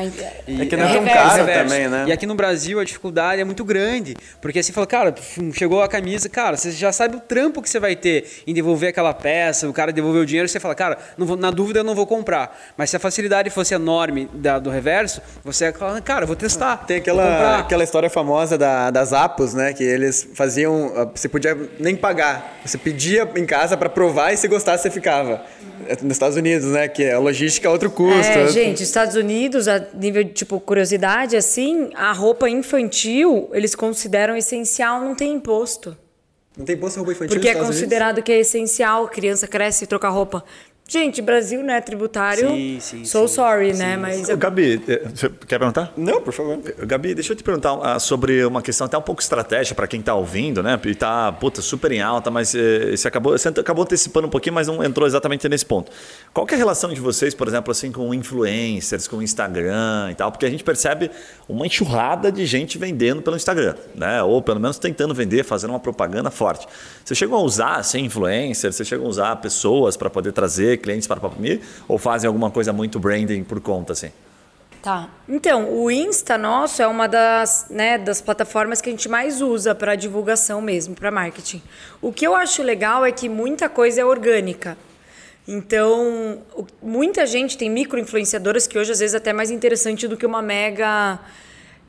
[0.48, 2.06] E, é que não é tão caro também, né?
[2.08, 5.16] E aqui no Brasil a dificuldade é muito grande, porque assim fala, cara,
[5.54, 8.90] chegou a camisa, cara, você já sabe o trampo que você vai ter em devolver
[8.90, 11.96] aquela peça, o cara devolveu o dinheiro, você fala, cara, vou, na dúvida eu não
[11.96, 12.56] vou comprar.
[12.78, 16.78] Mas se a facilidade fosse enorme da, do reverso, você fala, cara, vou testar.
[16.86, 19.74] Tem aquela aquela, aquela história famosa da, das Apos, né?
[19.74, 20.92] Que eles faziam.
[20.96, 22.60] Ah, você podia nem pagar.
[22.66, 25.42] Você pedia em casa para provar e se gostasse, você ficava.
[25.88, 26.88] É, nos Estados Unidos, né?
[26.88, 28.32] Que a logística é outro custo.
[28.32, 34.36] É, gente, Estados Unidos, a nível de tipo curiosidade, assim, a roupa infantil eles consideram
[34.36, 35.98] essencial, não tem imposto.
[36.58, 38.26] Não tem imposto roupa infantil Porque é considerado Unidos?
[38.26, 40.44] que é essencial, criança cresce e troca roupa.
[40.94, 42.48] Gente, Brasil, né, tributário.
[42.50, 43.04] Sim, sim.
[43.04, 43.98] So sim, sorry, sim, né?
[43.98, 44.30] Mas.
[44.30, 44.38] Eu...
[44.38, 45.92] Gabi, eh, você quer perguntar?
[45.98, 46.60] Não, por favor.
[46.86, 50.02] Gabi, deixa eu te perguntar uh, sobre uma questão até um pouco estratégica para quem
[50.02, 50.80] está ouvindo, né?
[50.86, 54.54] E tá, puta, super em alta, mas uh, você, acabou, você acabou antecipando um pouquinho,
[54.54, 55.92] mas não entrou exatamente nesse ponto.
[56.32, 60.32] Qual é a relação de vocês, por exemplo, assim, com influencers, com Instagram e tal?
[60.32, 61.10] Porque a gente percebe
[61.50, 64.22] uma enxurrada de gente vendendo pelo Instagram, né?
[64.22, 66.68] Ou pelo menos tentando vender, fazendo uma propaganda forte.
[67.04, 68.76] Você chegou a usar, assim, influencers?
[68.76, 72.72] Você chegou a usar pessoas para poder trazer clientes para PopMe ou fazem alguma coisa
[72.72, 74.12] muito branding por conta assim?
[74.82, 75.10] Tá.
[75.30, 79.74] Então, o Insta nosso é uma das, né, das plataformas que a gente mais usa
[79.74, 81.62] para divulgação mesmo, para marketing.
[82.02, 84.78] O que eu acho legal é que muita coisa é orgânica.
[85.48, 86.44] Então,
[86.82, 90.42] muita gente tem micro-influenciadoras que hoje às vezes é até mais interessante do que uma
[90.42, 91.20] mega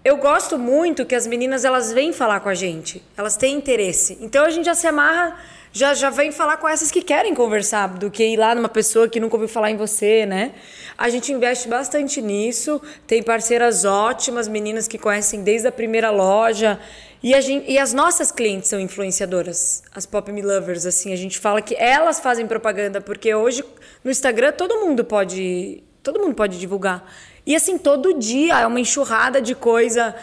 [0.05, 4.19] eu gosto muito que as meninas elas vêm falar com a gente, elas têm interesse.
[4.21, 5.35] Então a gente já se amarra
[5.75, 9.09] já, já vem falar com essas que querem conversar, do que ir lá numa pessoa
[9.09, 10.53] que nunca ouviu falar em você, né?
[10.97, 16.79] A gente investe bastante nisso, tem parceiras ótimas, meninas que conhecem desde a primeira loja.
[17.21, 21.41] E, gente, e as nossas clientes são influenciadoras, as Pop Me Lovers, assim, a gente
[21.41, 23.65] fala que elas fazem propaganda, porque hoje
[24.05, 27.05] no Instagram todo mundo pode, todo mundo pode divulgar.
[27.47, 30.15] E assim, todo dia é uma enxurrada de coisa.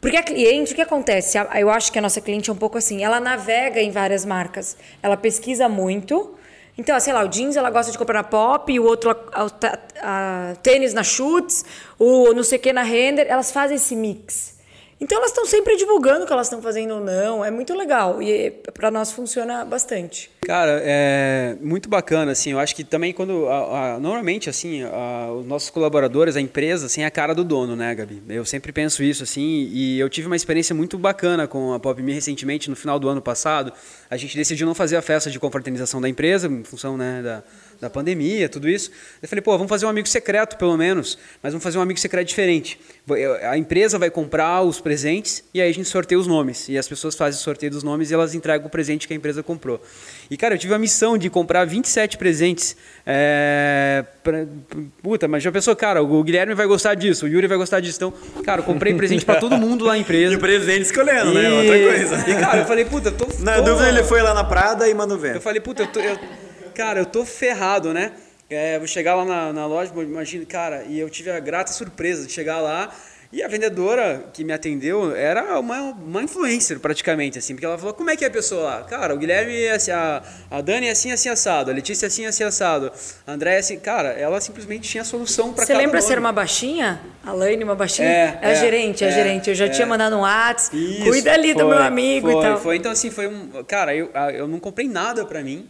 [0.00, 1.36] Porque a cliente, o que acontece?
[1.54, 4.76] Eu acho que a nossa cliente é um pouco assim, ela navega em várias marcas,
[5.02, 6.36] ela pesquisa muito.
[6.78, 10.50] Então, sei lá, o jeans ela gosta de comprar na Pop, o outro a, a,
[10.52, 11.64] a, tênis na Schutz,
[11.98, 14.58] o não sei o que na Render, elas fazem esse mix.
[14.98, 18.22] Então elas estão sempre divulgando o que elas estão fazendo ou não, é muito legal
[18.22, 20.30] e para nós funciona bastante.
[20.42, 25.30] Cara, é muito bacana, assim, eu acho que também quando, a, a, normalmente, assim, a,
[25.32, 28.22] os nossos colaboradores, a empresa, assim, é a cara do dono, né, Gabi?
[28.26, 32.14] Eu sempre penso isso, assim, e eu tive uma experiência muito bacana com a PopMe
[32.14, 33.70] recentemente, no final do ano passado,
[34.08, 37.42] a gente decidiu não fazer a festa de confraternização da empresa, em função, né, da,
[37.80, 38.90] da pandemia, tudo isso.
[39.22, 41.98] Eu falei, pô, vamos fazer um amigo secreto, pelo menos, mas vamos fazer um amigo
[41.98, 42.78] secreto diferente.
[43.42, 46.68] A empresa vai comprar os presentes e aí a gente sorteia os nomes.
[46.68, 49.16] E as pessoas fazem o sorteio dos nomes e elas entregam o presente que a
[49.16, 49.82] empresa comprou.
[50.30, 52.76] E, cara, eu tive a missão de comprar 27 presentes.
[53.04, 54.04] É...
[54.22, 54.46] Pra...
[55.02, 57.96] Puta, mas já pensou, cara, o Guilherme vai gostar disso, o Yuri vai gostar disso.
[57.96, 58.12] Então,
[58.44, 60.34] cara, eu comprei presente para todo mundo lá na empresa.
[60.34, 61.40] E presente escolhendo, né?
[61.40, 61.48] e...
[61.48, 61.50] né?
[61.50, 62.30] Outra coisa.
[62.30, 63.26] E, cara, eu falei, puta, tô.
[63.40, 63.62] Na tô...
[63.62, 65.36] dúvida, ele foi lá na Prada e mandou ver.
[65.36, 65.98] Eu falei, puta, eu tô.
[66.00, 66.16] Eu
[66.80, 68.12] cara, eu tô ferrado, né?
[68.48, 72.26] É, vou chegar lá na, na loja, imagina, cara, e eu tive a grata surpresa
[72.26, 72.90] de chegar lá
[73.32, 77.94] e a vendedora que me atendeu era uma, uma influencer praticamente, assim, porque ela falou,
[77.94, 78.82] como é que é a pessoa lá?
[78.82, 80.20] Cara, o Guilherme é assim, a,
[80.50, 82.90] a Dani é assim, assim, assado, a Letícia é assim, assim, assado,
[83.24, 87.00] a André é assim, cara, ela simplesmente tinha solução para Você lembra ser uma baixinha?
[87.24, 88.08] A Laine, uma baixinha?
[88.08, 89.50] É, é, é gerente, é, é, gerente.
[89.50, 92.42] Eu já é, tinha mandado um WhatsApp, cuida ali foi, do meu amigo foi, e
[92.42, 92.58] tal.
[92.58, 95.68] Foi, então assim, foi um, cara, eu, eu não comprei nada para mim,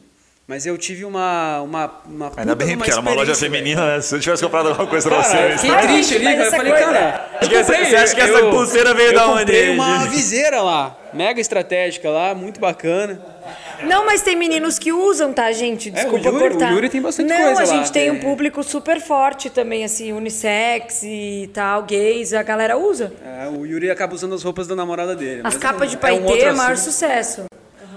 [0.50, 1.60] mas eu tive uma.
[1.60, 4.00] uma, uma Ainda bem, porque era uma loja feminina, né?
[4.00, 5.36] Se eu tivesse comprado alguma coisa pra você.
[5.36, 6.86] Eu fiquei triste ali, eu falei, coisa...
[6.86, 7.30] cara.
[7.40, 9.54] Eu comprei, você acha que essa eu, pulseira veio da onde?
[9.54, 13.24] Eu uma viseira lá, mega estratégica lá, muito bacana.
[13.84, 15.88] Não, mas tem meninos que usam, tá, gente?
[15.88, 16.72] Desculpa é, o Yuri, cortar.
[16.72, 17.92] O Yuri tem bastante Não, coisa a gente lá.
[17.92, 23.12] tem um público super forte também, assim, unissex e tal, gays, a galera usa.
[23.24, 25.42] É, o Yuri acaba usando as roupas da namorada dele.
[25.44, 27.44] As capas é, de paetê é, um maior sucesso.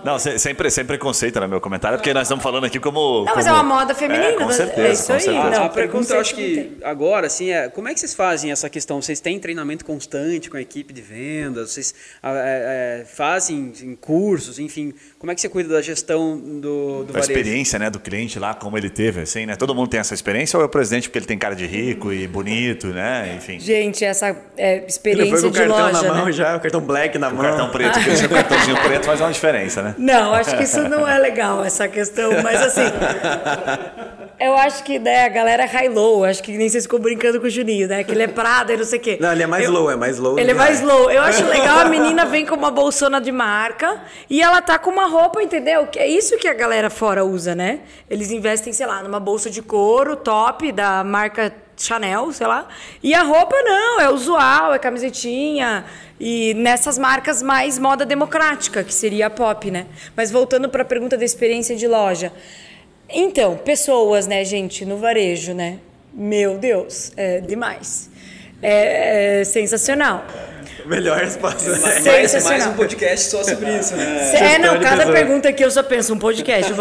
[0.03, 3.19] Não, sempre, sem preconceito no meu comentário, porque nós estamos falando aqui como.
[3.19, 3.35] Não, como...
[3.35, 4.25] mas é uma moda feminina.
[4.25, 4.53] É, com né?
[4.53, 4.87] certeza.
[4.87, 5.21] É isso aí.
[5.21, 5.49] Certeza.
[5.49, 8.69] Não, a pergunta, eu acho que agora, assim, é como é que vocês fazem essa
[8.69, 9.01] questão?
[9.01, 11.71] Vocês têm treinamento constante com a equipe de vendas?
[11.71, 14.93] Vocês é, é, fazem em cursos, enfim?
[15.17, 18.53] Como é que você cuida da gestão do, do A experiência né, do cliente lá,
[18.53, 19.55] como ele teve, assim, né?
[19.55, 22.11] Todo mundo tem essa experiência ou é o presidente porque ele tem cara de rico
[22.11, 23.35] e bonito, né?
[23.37, 23.59] Enfim.
[23.59, 26.31] Gente, essa é, experiência ele foi com o cartão loja, na mão né?
[26.31, 27.43] já, o cartão black na o mão.
[27.43, 29.92] cartão preto, porque o cartãozinho preto faz uma diferença, né?
[29.97, 32.31] Não, acho que isso não é legal, essa questão.
[32.41, 32.81] Mas assim,
[34.39, 36.23] eu acho que né, a galera é high-low.
[36.25, 38.03] Acho que nem vocês ficou brincando com o Juninho, né?
[38.03, 39.17] Que ele é Prada e não sei o quê.
[39.19, 40.39] Não, ele é mais eu, low, é mais low.
[40.39, 41.09] Ele é mais low.
[41.09, 44.89] Eu acho legal, a menina vem com uma bolsona de marca e ela tá com
[44.89, 45.87] uma roupa, entendeu?
[45.87, 47.81] Que é isso que a galera fora usa, né?
[48.09, 52.67] Eles investem, sei lá, numa bolsa de couro top da marca Chanel, sei lá.
[53.01, 55.85] E a roupa não, é usual, é camisetinha.
[56.19, 59.87] E nessas marcas mais moda democrática, que seria a pop, né?
[60.15, 62.31] Mas voltando para a pergunta da experiência de loja.
[63.09, 65.79] Então, pessoas, né, gente, no varejo, né?
[66.13, 68.09] Meu Deus, é demais.
[68.61, 70.25] É, é sensacional.
[70.85, 71.69] Melhor resposta.
[72.03, 74.53] Mais, mais um podcast só sobre isso, né?
[74.55, 76.73] É, não, cada pergunta que eu só penso um podcast.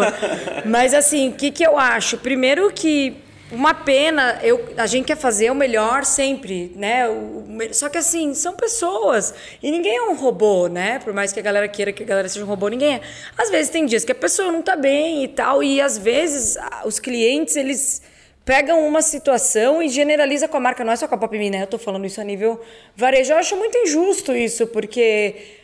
[0.65, 2.17] Mas assim, o que, que eu acho?
[2.17, 3.15] Primeiro que
[3.53, 7.07] uma pena, eu, a gente quer fazer o melhor sempre, né?
[7.07, 9.33] O, só que assim, são pessoas.
[9.61, 10.99] E ninguém é um robô, né?
[10.99, 13.01] Por mais que a galera queira que a galera seja um robô, ninguém é.
[13.37, 15.63] Às vezes tem dias que a pessoa não tá bem e tal.
[15.63, 18.01] E às vezes os clientes, eles
[18.43, 20.83] pegam uma situação e generaliza com a marca.
[20.83, 21.61] Não é só com a Pop né?
[21.61, 22.59] Eu tô falando isso a nível
[22.95, 23.31] varejo.
[23.31, 25.62] Eu acho muito injusto isso, porque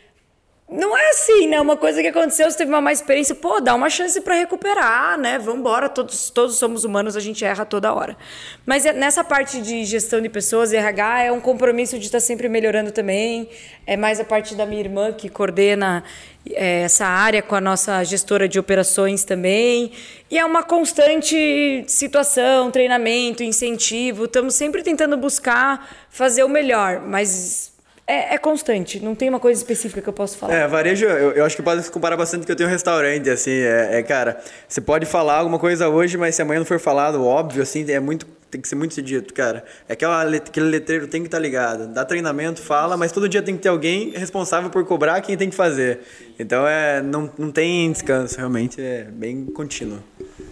[0.70, 1.60] não é assim, né?
[1.60, 5.18] Uma coisa que aconteceu, você teve uma má experiência, pô, dá uma chance para recuperar,
[5.18, 5.36] né?
[5.36, 8.16] Vambora, todos, todos somos humanos, a gente erra toda hora.
[8.64, 12.20] Mas é, nessa parte de gestão de pessoas, RH, é um compromisso de estar tá
[12.20, 13.48] sempre melhorando também.
[13.84, 16.04] É mais a parte da minha irmã que coordena
[16.48, 19.90] é, essa área com a nossa gestora de operações também.
[20.30, 24.26] E é uma constante situação, treinamento, incentivo.
[24.26, 27.69] Estamos sempre tentando buscar fazer o melhor, mas
[28.10, 30.54] é, é, constante, não tem uma coisa específica que eu posso falar.
[30.54, 33.52] É, varejo, eu, eu acho que pode comparar bastante que eu tenho um restaurante, assim,
[33.52, 37.24] é, é, cara, você pode falar alguma coisa hoje, mas se amanhã não for falado,
[37.24, 39.64] óbvio, assim, é muito tem que ser muito dito, cara.
[39.88, 41.86] É aquela, aquele letreiro tem que estar tá ligado.
[41.86, 45.48] Dá treinamento, fala, mas todo dia tem que ter alguém responsável por cobrar quem tem
[45.48, 46.00] que fazer.
[46.36, 50.00] Então é, não, não tem descanso, realmente é bem contínuo.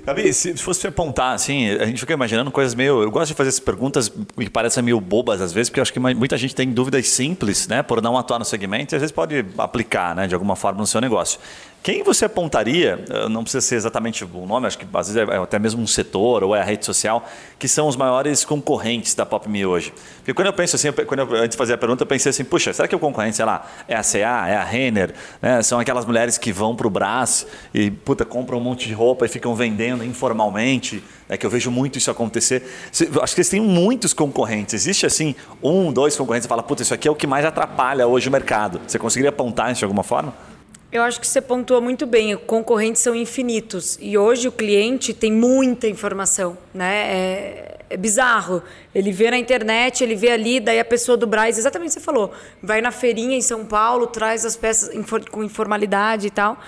[0.09, 3.03] Gabi, se fosse apontar, assim, a gente fica imaginando coisas meio.
[3.03, 5.93] Eu gosto de fazer essas perguntas que parecem meio bobas às vezes, porque eu acho
[5.93, 9.13] que muita gente tem dúvidas simples, né, por não atuar no segmento, e às vezes
[9.13, 11.39] pode aplicar, né, de alguma forma no seu negócio.
[11.83, 15.37] Quem você apontaria, eh, não precisa ser exatamente o nome, acho que às vezes é
[15.37, 17.27] até mesmo um setor ou é a rede social,
[17.59, 19.95] que são os maiores concorrentes da PopMe hoje?
[20.19, 22.45] Porque quando eu penso assim, quando eu, antes de fazer a pergunta, eu pensei assim,
[22.45, 25.63] puxa, será que o concorrente, sei lá, é a CA, é a Renner, né?
[25.63, 29.25] são aquelas mulheres que vão para o Brás e puta, compram um monte de roupa
[29.25, 32.65] e ficam vendendo informalmente, é que eu vejo muito isso acontecer.
[33.23, 34.75] Acho que eles têm muitos concorrentes.
[34.75, 38.07] Existe assim, um, dois concorrentes e fala, puta, isso aqui é o que mais atrapalha
[38.07, 38.81] hoje o mercado.
[38.87, 40.35] Você conseguiria apontar isso de alguma forma?
[40.91, 42.35] Eu acho que você pontuou muito bem.
[42.37, 46.95] Concorrentes são infinitos e hoje o cliente tem muita informação, né?
[46.95, 48.63] É, é bizarro.
[48.95, 52.01] Ele vê na internet, ele vê ali, daí a pessoa do Braz, exatamente o que
[52.01, 52.33] você falou,
[52.63, 54.91] vai na feirinha em São Paulo, traz as peças
[55.31, 56.59] com informalidade e tal.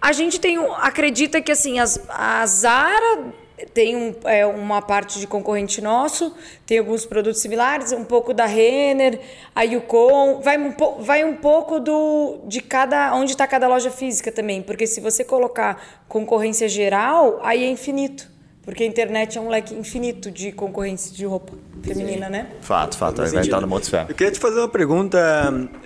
[0.00, 3.34] A gente tem, acredita que assim, as, a Zara
[3.74, 6.34] tem um, é, uma parte de concorrente nosso,
[6.66, 9.20] tem alguns produtos similares, um pouco da Renner,
[9.54, 14.30] a Yukon, vai um, vai um pouco do, de cada onde está cada loja física
[14.30, 18.37] também, porque se você colocar concorrência geral, aí é infinito.
[18.68, 22.32] Porque a internet é um leque infinito de concorrência de roupa feminina, Sim.
[22.32, 22.50] né?
[22.60, 23.22] Fato, fato.
[23.22, 24.04] Vai estar no Motosfera.
[24.10, 25.18] Eu queria te fazer uma pergunta,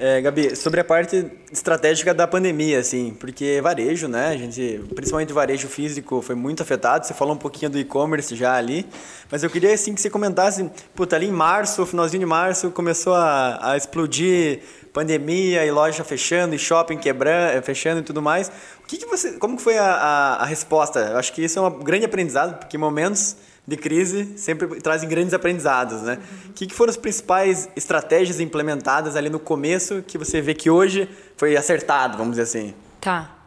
[0.00, 4.30] é, Gabi, sobre a parte estratégica da pandemia, assim, porque varejo, né?
[4.30, 7.06] A gente, principalmente varejo físico, foi muito afetado.
[7.06, 8.84] Você falou um pouquinho do e-commerce já ali,
[9.30, 13.14] mas eu queria, assim, que você comentasse, puta, ali em março, finalzinho de março, começou
[13.14, 14.58] a, a explodir
[14.93, 18.51] pandemia e loja fechando e shopping quebrando, eh, fechando e tudo mais.
[18.82, 21.01] O que, que você, como que foi a, a, a resposta?
[21.01, 23.36] Eu acho que isso é um grande aprendizado, porque momentos
[23.66, 26.14] de crise sempre trazem grandes aprendizados, né?
[26.14, 26.53] O uhum.
[26.55, 31.09] que, que foram as principais estratégias implementadas ali no começo que você vê que hoje
[31.36, 32.74] foi acertado, vamos dizer assim?
[33.01, 33.41] Tá.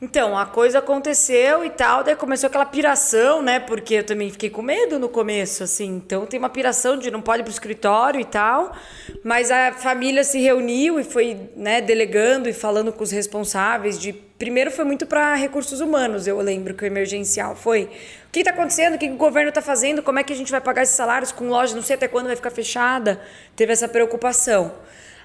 [0.00, 3.58] Então, a coisa aconteceu e tal, daí começou aquela piração, né?
[3.58, 5.86] Porque eu também fiquei com medo no começo, assim.
[5.96, 8.72] Então, tem uma piração de não pode ir pro escritório e tal.
[9.24, 14.12] Mas a família se reuniu e foi, né, delegando e falando com os responsáveis de
[14.12, 18.52] primeiro foi muito para recursos humanos, eu lembro que o emergencial foi o que está
[18.52, 20.94] acontecendo, o que o governo está fazendo, como é que a gente vai pagar esses
[20.94, 23.20] salários com loja, não sei até quando vai ficar fechada.
[23.56, 24.72] Teve essa preocupação.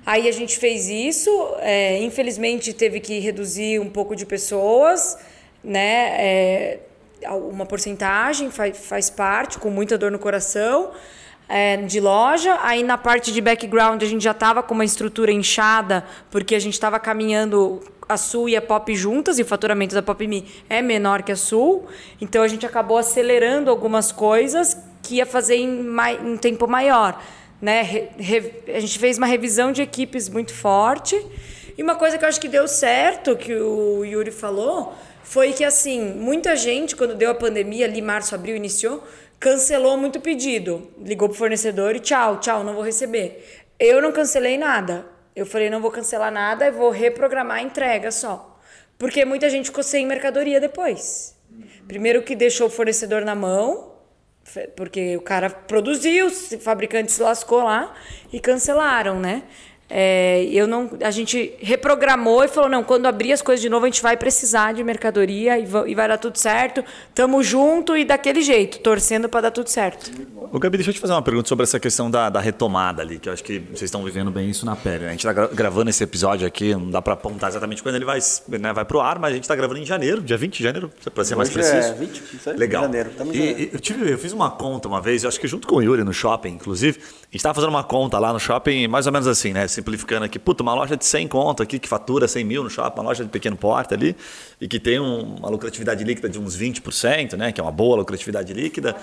[0.06, 5.18] Aí a gente fez isso, é, infelizmente teve que reduzir um pouco de pessoas,
[5.64, 6.16] né?
[6.20, 6.80] É,
[7.30, 10.92] uma porcentagem faz, faz parte, com muita dor no coração,
[11.48, 12.60] é, de loja.
[12.62, 16.60] Aí na parte de background a gente já estava com uma estrutura inchada, porque a
[16.60, 20.46] gente estava caminhando a Sul e a Pop juntas, e o faturamento da Pop Me
[20.70, 21.88] é menor que a Sul.
[22.20, 25.88] Então a gente acabou acelerando algumas coisas que ia fazer em,
[26.26, 27.18] em tempo maior
[27.62, 27.82] né?
[27.82, 31.16] Re, re, a gente fez uma revisão de equipes muito forte.
[31.78, 34.94] E uma coisa que eu acho que deu certo, que o Yuri falou,
[35.24, 39.04] foi que assim, muita gente, quando deu a pandemia, ali março, abril, iniciou,
[39.40, 40.88] cancelou muito pedido.
[41.00, 43.64] Ligou pro fornecedor e tchau, tchau, não vou receber.
[43.80, 45.06] Eu não cancelei nada.
[45.36, 48.60] Eu falei, não vou cancelar nada, eu vou reprogramar a entrega só.
[49.00, 51.36] Porque muita gente ficou sem mercadoria depois.
[51.88, 53.93] Primeiro que deixou o fornecedor na mão,
[54.76, 57.94] porque o cara produziu, o fabricante se lascou lá
[58.32, 59.44] e cancelaram, né?
[59.96, 63.86] É, eu não, a gente reprogramou e falou não, quando abrir as coisas de novo
[63.86, 66.84] a gente vai precisar de mercadoria e, vai, e vai dar tudo certo.
[67.14, 70.10] Tamo junto e daquele jeito, torcendo para dar tudo certo.
[70.52, 73.20] O Gabi, deixa eu te fazer uma pergunta sobre essa questão da, da retomada ali,
[73.20, 75.04] que eu acho que vocês estão vivendo bem isso na pele.
[75.04, 75.10] Né?
[75.10, 78.18] A gente está gravando esse episódio aqui, não dá para apontar exatamente quando ele vai,
[78.48, 80.92] né, vai pro ar, mas a gente está gravando em janeiro, dia 20 de janeiro,
[81.14, 81.88] para ser mais Hoje preciso.
[81.90, 82.82] É 20, isso aí, Legal.
[82.82, 83.70] Janeiro, e, janeiro.
[83.74, 86.04] eu, tive, eu fiz uma conta uma vez, eu acho que junto com o Yuri
[86.04, 89.28] no shopping, inclusive, a gente estava fazendo uma conta lá no shopping, mais ou menos
[89.28, 89.68] assim, né?
[89.84, 93.00] Simplificando aqui, puta, uma loja de 100 conto aqui que fatura 100 mil no shopping,
[93.02, 94.16] uma loja de pequeno porte ali
[94.60, 97.52] e que tem um, uma lucratividade líquida de uns 20%, né?
[97.52, 98.96] Que é uma boa lucratividade líquida.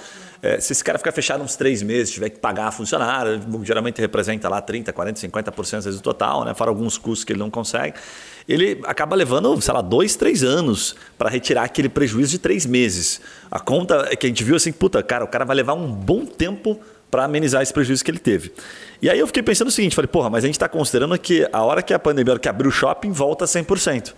[0.43, 4.49] É, se esse cara ficar fechado uns três meses, tiver que pagar funcionário, geralmente representa
[4.49, 6.55] lá 30, 40, 50% às vezes do total, né?
[6.55, 7.99] Fora alguns custos que ele não consegue.
[8.49, 13.21] Ele acaba levando, sei lá, dois, três anos para retirar aquele prejuízo de três meses.
[13.51, 15.93] A conta é que a gente viu assim, puta, cara, o cara vai levar um
[15.93, 16.81] bom tempo
[17.11, 18.53] para amenizar esse prejuízo que ele teve.
[19.03, 21.49] E aí eu fiquei pensando o seguinte, falei, porra, mas a gente está considerando que
[21.53, 24.15] a hora que a pandemia, a hora que abrir o shopping, volta 100%.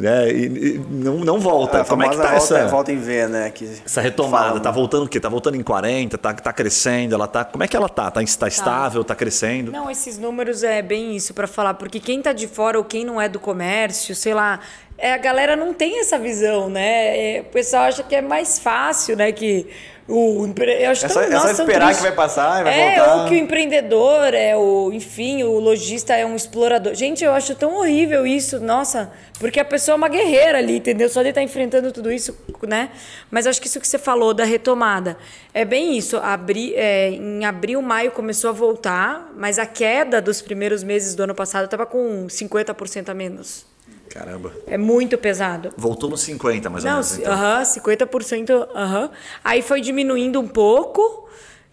[0.00, 0.32] Né?
[0.32, 1.82] E, e não, não volta.
[1.82, 3.50] A Como é que tá volta, essa volta em V, né?
[3.50, 5.20] Que essa retomada, fala, tá voltando o quê?
[5.20, 7.44] Tá voltando em 40, tá, tá crescendo, ela tá.
[7.44, 8.10] Como é que ela tá?
[8.10, 8.48] Tá, tá, tá.
[8.48, 9.70] estável, tá crescendo?
[9.70, 13.04] Não, esses números é bem isso para falar, porque quem tá de fora ou quem
[13.04, 14.60] não é do comércio, sei lá,
[15.00, 17.36] é, a galera não tem essa visão, né?
[17.36, 19.32] É, o pessoal acha que é mais fácil, né?
[19.32, 19.66] Que
[20.10, 23.10] o eu acho é só, tão, é só esperar que vai passar vai é, voltar.
[23.10, 26.94] É, o que o empreendedor é o, enfim, o lojista é um explorador.
[26.94, 31.08] Gente, eu acho tão horrível isso, nossa, porque a pessoa é uma guerreira ali, entendeu?
[31.08, 32.36] Só de estar tá enfrentando tudo isso,
[32.66, 32.90] né?
[33.30, 35.16] Mas acho que isso que você falou da retomada
[35.54, 36.16] é bem isso.
[36.16, 41.22] Abri, é, em abril, maio começou a voltar, mas a queda dos primeiros meses do
[41.22, 43.69] ano passado estava com 50% a menos.
[44.10, 44.52] Caramba.
[44.66, 45.72] É muito pesado.
[45.76, 47.12] Voltou nos 50, mais ou menos.
[47.12, 47.32] Não, então.
[47.32, 48.50] uh -huh, 50%.
[48.50, 49.10] Uh -huh.
[49.42, 51.28] Aí foi diminuindo um pouco.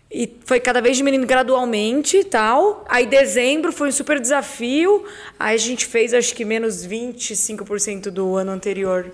[0.10, 2.86] E foi cada vez diminuindo gradualmente tal.
[2.88, 5.04] Aí dezembro foi um super desafio.
[5.38, 9.12] Aí a gente fez acho que menos 25% do ano anterior.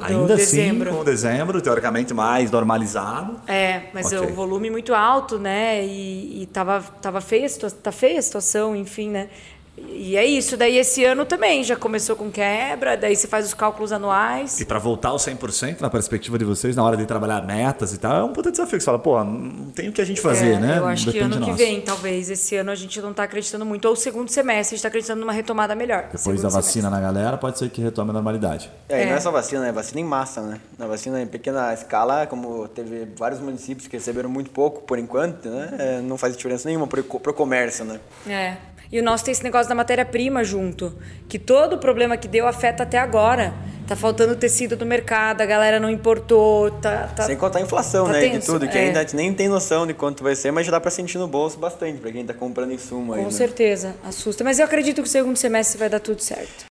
[0.00, 0.88] Ainda assim, dezembro.
[0.88, 3.40] assim, com dezembro, teoricamente mais normalizado.
[3.46, 4.18] É, mas okay.
[4.18, 5.84] o volume muito alto, né?
[5.84, 7.46] E, e tava, tava feia,
[7.82, 9.28] tá feia a situação, enfim, né?
[9.76, 10.56] E é isso.
[10.56, 14.60] Daí esse ano também já começou com quebra, daí você faz os cálculos anuais.
[14.60, 17.98] E para voltar ao 100% na perspectiva de vocês, na hora de trabalhar metas e
[17.98, 20.20] tal, é um puta desafio que você fala, pô, não tem o que a gente
[20.20, 20.78] fazer, É, né?
[20.78, 22.30] Eu acho que Depende ano de que vem, talvez.
[22.30, 23.86] Esse ano a gente não está acreditando muito.
[23.86, 26.08] Ou o segundo semestre, a gente está acreditando numa retomada melhor.
[26.12, 26.90] Depois da vacina semestre.
[26.90, 28.70] na galera, pode ser que retome a normalidade.
[28.88, 29.16] É, e não É.
[29.16, 30.60] é só vacina, é vacina em massa, né?
[30.78, 35.48] Na vacina em pequena escala, como teve vários municípios que receberam muito pouco por enquanto,
[35.48, 35.74] né?
[35.78, 37.98] É, não faz diferença nenhuma pro, pro comércio, né?
[38.28, 38.56] É.
[38.94, 40.96] E o nosso tem esse negócio da matéria-prima junto.
[41.28, 43.52] Que todo o problema que deu afeta até agora.
[43.88, 46.70] Tá faltando tecido do mercado, a galera não importou.
[46.70, 47.24] Tá, tá...
[47.24, 48.20] Sem contar a inflação, tá né?
[48.20, 48.82] E de tenso, tudo, que é.
[48.82, 51.18] ainda a gente nem tem noção de quanto vai ser, mas já dá pra sentir
[51.18, 53.18] no bolso bastante pra quem tá comprando insumo aí.
[53.18, 53.32] Com né?
[53.32, 54.44] certeza, assusta.
[54.44, 56.66] Mas eu acredito que o segundo semestre vai dar tudo certo.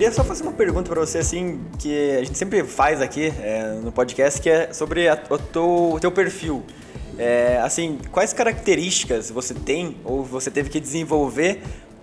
[0.00, 3.74] Queria só fazer uma pergunta pra você, assim, que a gente sempre faz aqui é,
[3.84, 6.62] no podcast, que é sobre a- o, teu, o teu perfil.
[7.18, 11.60] É, assim, quais características você tem ou você teve que desenvolver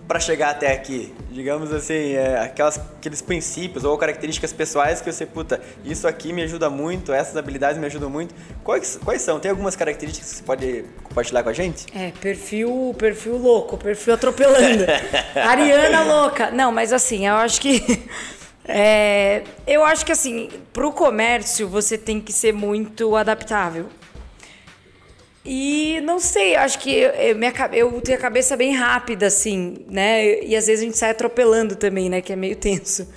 [0.08, 1.14] para chegar até aqui?
[1.30, 6.42] Digamos assim, é, aquelas, aqueles princípios ou características pessoais que você, puta, isso aqui me
[6.42, 8.34] ajuda muito, essas habilidades me ajudam muito.
[8.64, 9.38] Quais, quais são?
[9.38, 11.86] Tem algumas características que você pode compartilhar com a gente?
[11.94, 14.86] É, perfil, perfil louco, perfil atropelando.
[15.36, 16.50] Ariana louca.
[16.50, 18.02] Não, mas assim, eu acho que.
[18.66, 23.86] é, eu acho que assim, pro comércio você tem que ser muito adaptável.
[25.50, 30.42] E não sei, acho que eu, minha, eu tenho a cabeça bem rápida, assim, né?
[30.44, 32.20] E às vezes a gente sai atropelando também, né?
[32.20, 33.08] Que é meio tenso.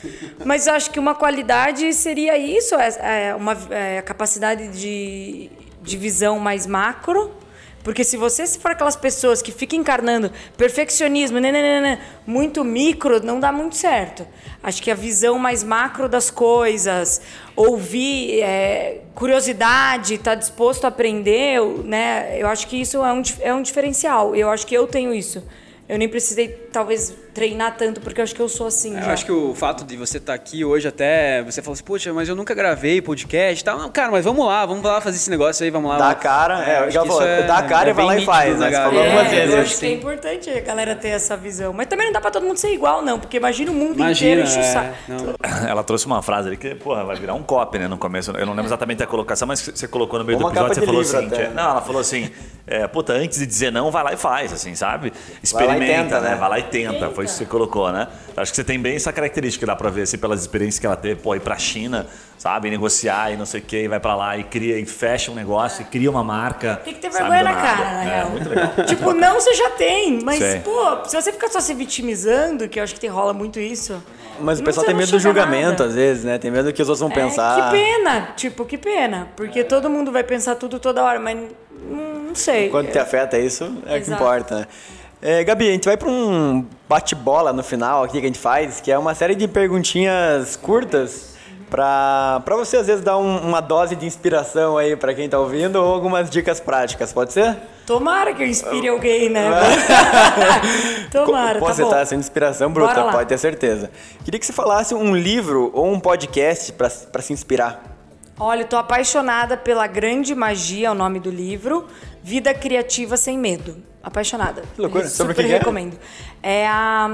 [0.46, 5.50] Mas acho que uma qualidade seria isso, é, é uma é, capacidade de,
[5.82, 7.36] de visão mais macro.
[7.84, 13.52] Porque se você for aquelas pessoas que ficam encarnando perfeccionismo, nananana, muito micro, não dá
[13.52, 14.26] muito certo.
[14.64, 17.22] Acho que a visão mais macro das coisas,
[17.56, 22.36] ouvir, é, curiosidade, estar disposto a aprender, eu- né?
[22.40, 24.36] Eu acho que isso é um, é um diferencial.
[24.36, 25.44] Eu acho que eu tenho isso.
[25.90, 28.96] Eu nem precisei, talvez, treinar tanto, porque eu acho que eu sou assim.
[28.98, 29.14] Eu já.
[29.14, 32.28] acho que o fato de você estar aqui hoje até, você falou assim, poxa, mas
[32.30, 33.78] eu nunca gravei podcast e tal.
[33.78, 35.98] Não, cara, mas vamos lá, vamos lá fazer esse negócio aí, vamos lá.
[35.98, 38.18] Dá a cara, é, eu acho já falou, isso dá a cara e vai lá
[38.18, 38.70] e faz, né?
[38.70, 39.56] Você falou algumas É, vezes.
[39.56, 41.74] eu acho que é importante a galera ter essa visão.
[41.74, 43.20] Mas também não dá pra todo mundo ser igual, não.
[43.20, 45.36] Porque imagina o mundo Imagina, inteiro é, não.
[45.70, 48.32] Ela trouxe uma frase ali que, porra, vai virar um copy, né, no começo.
[48.32, 50.86] Eu não lembro exatamente a colocação, mas você colocou no meio Uma do episódio, você
[50.86, 51.48] falou assim, até.
[51.48, 52.30] que- não, ela falou assim,
[52.68, 55.12] é, puta, antes de dizer não, vai lá e faz, assim, sabe?
[55.12, 56.30] Vai Experimenta, tenta, né?
[56.32, 56.36] né?
[56.36, 58.08] Vai lá e tenta, foi isso que você colocou, né?
[58.36, 60.96] Acho que você tem bem essa característica, dá pra ver, assim, pelas experiências que ela
[60.96, 62.08] teve, pô, ir pra China,
[62.38, 62.70] sabe?
[62.70, 65.84] Negociar e não sei o que, vai pra lá e cria, e fecha um negócio,
[65.84, 66.82] e cria uma marca.
[66.84, 68.30] Tem que ter vergonha do na cara, na é, real.
[68.32, 68.72] muito legal.
[68.88, 70.60] Tipo, não você já tem, mas, Sei.
[70.60, 74.02] pô, se você ficar só se vitimizando, que eu acho que tem, rola muito isso.
[74.40, 75.86] Mas o pessoal tem medo do a julgamento, nada.
[75.86, 76.40] às vezes, né?
[76.40, 77.70] Tem medo do que os outros vão É, pensar.
[77.70, 79.28] que pena, tipo, que pena.
[79.36, 82.70] Porque todo mundo vai pensar tudo toda hora, mas hum, não sei.
[82.70, 84.68] Quando te afeta isso, é o que importa, né?
[85.22, 88.82] É, Gabi, a gente vai para um bate-bola no final aqui que a gente faz,
[88.82, 91.30] que é uma série de perguntinhas curtas
[91.70, 95.78] para você às vezes dar um- uma dose de inspiração aí para quem tá ouvindo
[95.78, 97.56] ou algumas dicas práticas, pode ser?
[97.86, 99.48] Tomara que eu inspire alguém, né?
[101.12, 101.90] Tomara, Pô, tá bom.
[101.90, 103.90] tá sendo inspiração bruta, pode ter certeza.
[104.26, 106.90] Queria que você falasse um livro ou um podcast para
[107.22, 107.82] se inspirar.
[108.40, 111.86] Olha, eu tô apaixonada pela Grande Magia, é o nome do livro.
[112.24, 113.78] Vida Criativa Sem Medo.
[114.04, 114.64] Apaixonada.
[114.76, 115.04] Que loucura.
[115.08, 115.58] Super Sobre o que é?
[115.58, 115.98] recomendo.
[116.42, 117.10] É a,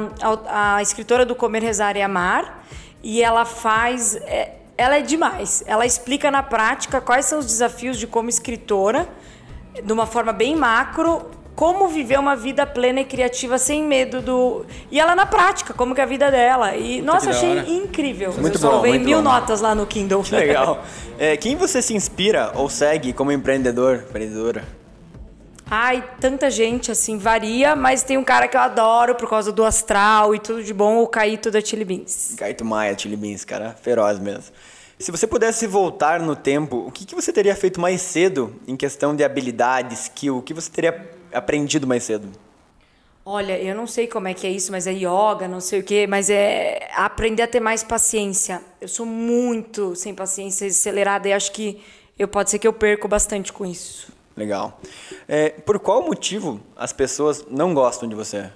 [0.49, 2.63] a, a escritora do Comer, Rezar e Amar.
[3.03, 4.15] E ela faz...
[4.15, 5.63] é- ela é demais.
[5.65, 9.09] Ela explica na prática quais são os desafios de como escritora,
[9.83, 14.65] de uma forma bem macro, como viver uma vida plena e criativa sem medo do...
[14.91, 16.75] E ela na prática, como que é a vida dela.
[16.75, 17.67] E, nossa, achei hora.
[17.67, 18.31] incrível.
[18.37, 19.23] Muito eu bom, muito mil bom.
[19.23, 20.21] notas lá no Kindle.
[20.21, 20.83] Que legal.
[21.17, 24.63] É, quem você se inspira ou segue como empreendedor, empreendedora?
[25.69, 29.65] Ai, tanta gente, assim, varia, mas tem um cara que eu adoro por causa do
[29.65, 32.35] astral e tudo de bom, o Caíto da Chili Beans.
[32.37, 34.53] Caíto Maia, Chili Beans, cara, feroz mesmo.
[34.97, 38.77] Se você pudesse voltar no tempo, o que, que você teria feito mais cedo em
[38.77, 40.37] questão de habilidade, skill?
[40.37, 42.29] O que você teria aprendido mais cedo?
[43.25, 45.83] Olha, eu não sei como é que é isso, mas é yoga, não sei o
[45.83, 48.61] quê, mas é aprender a ter mais paciência.
[48.79, 51.83] Eu sou muito sem paciência, acelerada, e acho que
[52.17, 54.15] eu pode ser que eu perco bastante com isso.
[54.37, 54.79] Legal.
[55.27, 58.51] É, por qual motivo as pessoas não gostam de você?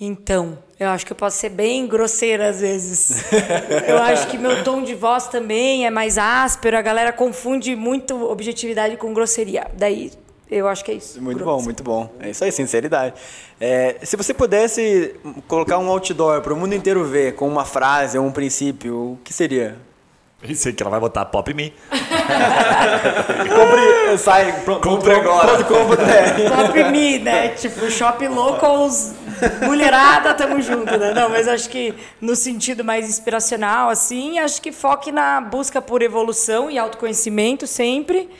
[0.00, 3.24] Então, eu acho que eu posso ser bem grosseira às vezes.
[3.88, 8.14] eu acho que meu tom de voz também é mais áspero, a galera confunde muito
[8.30, 9.66] objetividade com grosseria.
[9.76, 10.12] Daí,
[10.48, 11.20] eu acho que é isso.
[11.20, 12.08] Muito bom, muito bom.
[12.20, 13.14] É isso aí, sinceridade.
[13.60, 15.16] É, se você pudesse
[15.48, 19.18] colocar um outdoor para o mundo inteiro ver com uma frase ou um princípio, o
[19.24, 19.87] que seria?
[20.40, 21.74] Pensei que ela vai botar Pop Me.
[21.90, 25.56] compre, sai, pronto, compre agora.
[25.56, 26.48] Pronto, compre, é.
[26.48, 27.48] Pop Me, né?
[27.48, 29.14] Tipo, Shop Locals,
[29.66, 31.12] mulherada, tamo junto, né?
[31.12, 36.02] Não, mas acho que no sentido mais inspiracional, assim, acho que foque na busca por
[36.02, 38.30] evolução e autoconhecimento sempre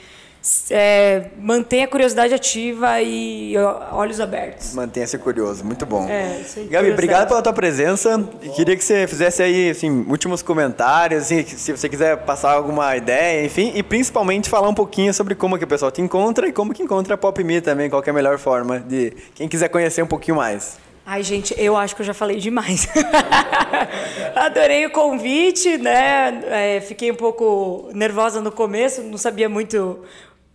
[0.69, 3.55] é, mantenha a curiosidade ativa e
[3.91, 4.73] olhos abertos.
[4.73, 6.07] Mantenha-se curioso, muito bom.
[6.07, 8.23] É, Gabi, obrigado pela tua presença.
[8.55, 13.45] Queria que você fizesse aí, assim, últimos comentários, assim, se você quiser passar alguma ideia,
[13.45, 16.73] enfim, e principalmente falar um pouquinho sobre como que o pessoal te encontra e como
[16.73, 20.01] que encontra a Pop Me também, qual é a melhor forma de quem quiser conhecer
[20.01, 20.77] um pouquinho mais.
[21.11, 22.87] Ai, gente, eu acho que eu já falei demais.
[24.35, 26.39] Adorei o convite, né?
[26.45, 30.01] É, fiquei um pouco nervosa no começo, não sabia muito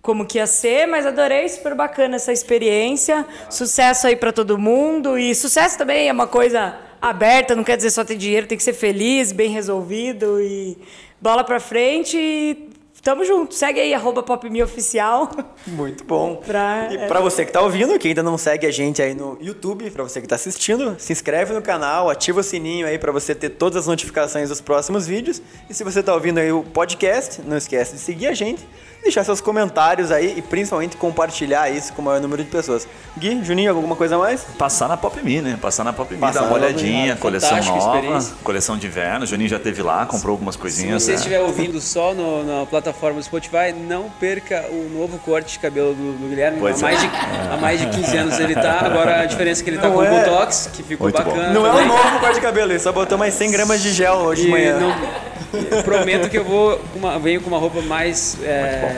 [0.05, 3.27] como que ia ser, mas adorei, super bacana essa experiência.
[3.49, 7.91] Sucesso aí para todo mundo e sucesso também é uma coisa aberta, não quer dizer
[7.91, 10.77] só ter dinheiro, tem que ser feliz, bem resolvido e
[11.19, 12.19] bola para frente.
[12.19, 12.69] E
[13.01, 13.55] tamo junto.
[13.55, 15.31] Segue aí arroba popmeoficial.
[15.67, 16.37] Muito bom.
[16.37, 19.39] pra, e para você que tá ouvindo, que ainda não segue a gente aí no
[19.41, 23.11] YouTube, para você que tá assistindo, se inscreve no canal, ativa o sininho aí para
[23.11, 25.41] você ter todas as notificações dos próximos vídeos.
[25.71, 28.67] E se você tá ouvindo aí o podcast, não esquece de seguir a gente
[29.05, 32.89] deixar seus comentários aí e principalmente compartilhar isso com o maior número de pessoas.
[33.17, 34.43] Gui, Juninho, alguma coisa a mais?
[34.59, 35.59] Passar na Pop Me, né?
[35.61, 39.27] Passar na Pop Me, dar uma olhadinha, coleção nova, coleção de inverno.
[39.27, 41.03] Juninho já teve lá, comprou algumas coisinhas.
[41.03, 41.17] Se você né?
[41.19, 45.95] estiver ouvindo só no, na plataforma do Spotify, não perca o novo corte de cabelo
[45.95, 46.59] do, do Guilherme.
[46.59, 46.95] Pois há, é.
[46.95, 47.11] mais de,
[47.53, 49.97] há mais de 15 anos ele tá, agora a diferença é que ele tá não
[49.97, 50.25] com é...
[50.25, 51.49] Botox, que ficou Muito bacana.
[51.49, 51.53] Bom.
[51.53, 51.83] Não também.
[51.83, 54.43] é um novo corte de cabelo, ele só botou mais 100 gramas de gel hoje
[54.43, 54.79] e de manhã.
[54.79, 58.37] Não, prometo que eu vou uma, venho com uma roupa mais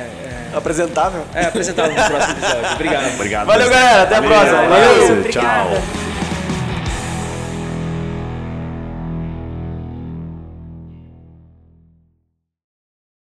[0.00, 1.22] é, Apresentável?
[1.34, 2.72] É, apresentável no próximo episódio.
[2.74, 3.14] Obrigado.
[3.14, 3.46] Obrigado.
[3.46, 4.02] Valeu, galera.
[4.02, 4.62] Até a próxima.
[4.68, 5.08] Valeu.
[5.08, 5.30] Valeu.
[5.30, 6.05] Tchau.